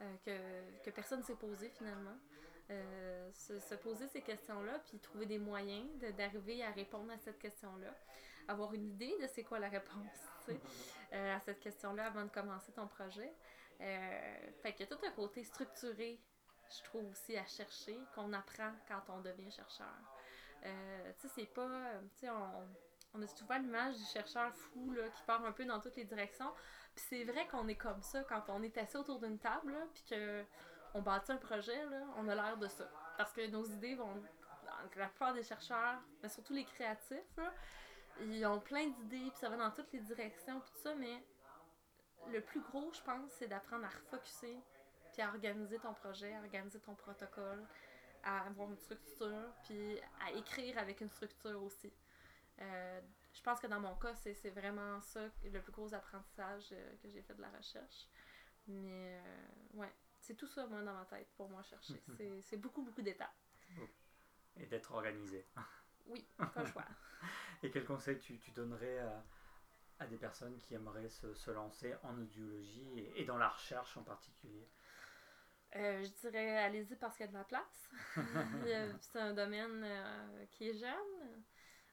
[0.00, 2.16] euh, que, que personne ne s'est posées finalement.
[2.70, 7.18] Euh, se, se poser ces questions-là, puis trouver des moyens de- d'arriver à répondre à
[7.18, 7.94] cette question-là.
[8.48, 10.16] Avoir une idée de c'est quoi la réponse,
[10.46, 10.58] sais,
[11.12, 13.32] euh, à cette question-là avant de commencer ton projet.
[13.78, 16.18] Fait qu'il y a tout un côté structuré,
[16.70, 19.94] je trouve aussi, à chercher, qu'on apprend quand on devient chercheur.
[20.62, 20.68] Tu
[21.18, 21.68] sais, c'est pas...
[22.14, 22.66] Tu sais, on,
[23.14, 26.52] on a souvent l'image du chercheur fou, qui part un peu dans toutes les directions.
[26.94, 30.16] Puis c'est vrai qu'on est comme ça quand on est assis autour d'une table, puis
[31.00, 31.80] bâtit un projet,
[32.16, 32.88] on a l'air de ça.
[33.16, 34.22] Parce que nos idées vont...
[34.96, 37.38] La plupart des chercheurs, mais surtout les créatifs,
[38.20, 41.24] ils ont plein d'idées, puis ça va dans toutes les directions, tout ça, mais
[42.30, 44.58] le plus gros, je pense, c'est d'apprendre à refocuser,
[45.12, 47.64] puis à organiser ton projet, à organiser ton protocole,
[48.24, 51.92] à avoir une structure, puis à écrire avec une structure aussi.
[52.60, 53.00] Euh,
[53.32, 57.08] je pense que dans mon cas, c'est vraiment ça le plus gros apprentissage euh, que
[57.08, 58.08] j'ai fait de la recherche.
[58.66, 62.00] Mais euh, ouais, c'est tout ça, moi, dans ma tête, pour moi, chercher.
[62.42, 63.34] C'est- beaucoup, beaucoup d'étapes.
[64.56, 65.44] et d'être organisé
[66.06, 66.24] Oui,
[66.54, 66.84] pas choix.
[67.62, 69.24] Et quel conseil tu, tu donnerais à,
[70.00, 73.96] à des personnes qui aimeraient se, se lancer en audiologie et, et dans la recherche
[73.96, 74.68] en particulier?
[75.76, 77.90] Euh, je dirais, allez-y parce qu'il y a de la place.
[79.00, 81.42] C'est un domaine euh, qui est jeune,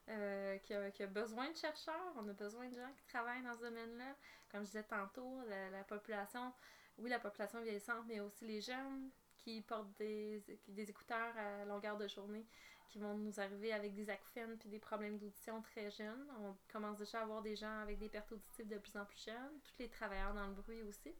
[0.08, 2.12] euh, qui, a, qui a besoin de chercheurs.
[2.16, 4.16] On a besoin de gens qui travaillent dans ce domaine-là.
[4.50, 6.52] Comme je disais tantôt, la, la population,
[6.98, 11.96] oui, la population vieillissante, mais aussi les jeunes qui portent des, des écouteurs à longueur
[11.96, 12.46] de journée,
[12.88, 16.26] qui vont nous arriver avec des acouphènes puis des problèmes d'audition très jeunes.
[16.40, 19.24] On commence déjà à avoir des gens avec des pertes auditives de plus en plus
[19.24, 21.14] jeunes, tous les travailleurs dans le bruit aussi.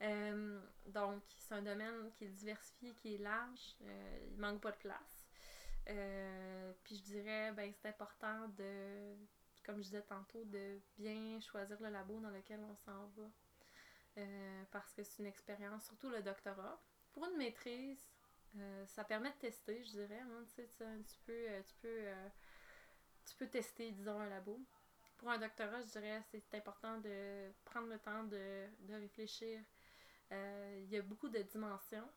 [0.00, 3.76] Euh, donc, c'est un domaine qui est diversifié, qui est large.
[3.82, 5.17] Euh, il manque pas de place.
[5.90, 9.14] Euh, puis je dirais, ben, c'est important de,
[9.64, 13.30] comme je disais tantôt, de bien choisir le labo dans lequel on s'en va.
[14.18, 16.80] Euh, parce que c'est une expérience, surtout le doctorat.
[17.12, 18.10] Pour une maîtrise,
[18.56, 20.20] euh, ça permet de tester, je dirais.
[20.20, 22.04] hein, tu, tu, peux, tu, peux,
[23.24, 24.60] tu peux tester, disons, un labo.
[25.16, 29.60] Pour un doctorat, je dirais c'est important de prendre le temps de, de réfléchir.
[30.30, 32.08] Il y a beaucoup de dimensions.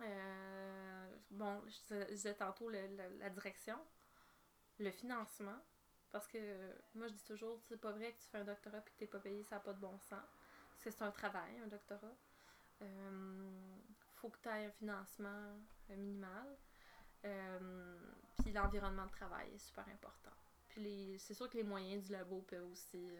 [0.00, 3.78] Euh, bon, je disais, tantôt le- la direction,
[4.78, 5.58] le financement,
[6.10, 8.82] parce que moi je dis toujours, c'est pas vrai que tu fais un doctorat et
[8.82, 10.22] que t'es pas payé, ça n'a pas de bon sens.
[10.70, 12.16] Parce que c'est un travail, un doctorat.
[12.82, 13.76] Euh,
[14.14, 15.28] faut que tu aies un financement
[15.90, 16.56] euh, minimal.
[17.24, 20.30] Euh, puis l'environnement de travail est super important.
[20.68, 23.10] Puis c'est sûr que les moyens du labo peuvent aussi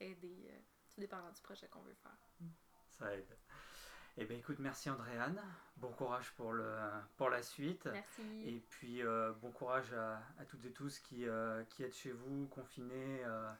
[0.00, 0.50] aider,
[0.92, 2.18] tout dépendant du projet qu'on veut faire.
[2.88, 3.36] Ça aide.
[4.18, 5.38] Eh bien écoute, merci Andréane,
[5.76, 6.66] bon courage pour, le,
[7.18, 7.86] pour la suite.
[7.92, 8.22] Merci.
[8.46, 12.12] Et puis euh, bon courage à, à, toutes et tous qui, euh, qui êtes chez
[12.12, 13.22] vous, confinés.
[13.26, 13.52] Euh,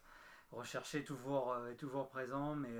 [0.53, 2.75] recherchez toujours, euh, toujours présent, mais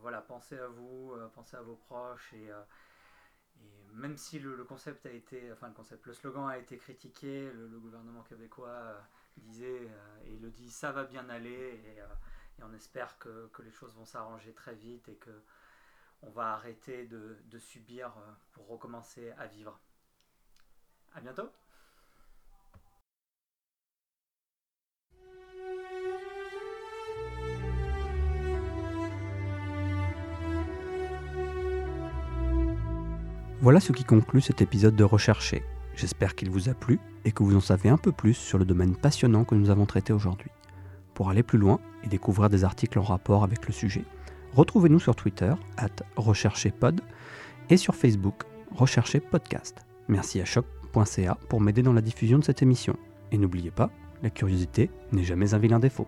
[0.00, 5.06] voilà, pensez à vous, pensez à vos proches et, et même si le, le, concept
[5.06, 8.96] a été, enfin le concept, le slogan a été critiqué, le, le gouvernement québécois
[9.36, 9.88] disait
[10.24, 11.98] et le dit, ça va bien aller et,
[12.58, 15.30] et on espère que, que, les choses vont s'arranger très vite et que
[16.22, 18.12] on va arrêter de, subir
[18.52, 19.78] pour recommencer à vivre.
[21.14, 21.48] À bientôt
[33.62, 35.64] Voilà ce qui conclut cet épisode de Rechercher.
[35.94, 38.66] J'espère qu'il vous a plu et que vous en savez un peu plus sur le
[38.66, 40.50] domaine passionnant que nous avons traité aujourd'hui.
[41.14, 44.04] Pour aller plus loin et découvrir des articles en rapport avec le sujet,
[44.56, 45.90] retrouvez-nous sur Twitter, at
[47.68, 49.86] et sur Facebook, Rechercher Podcast.
[50.08, 52.96] Merci à choc.ca pour m'aider dans la diffusion de cette émission.
[53.32, 53.90] Et n'oubliez pas,
[54.22, 56.06] la curiosité n'est jamais un vilain défaut.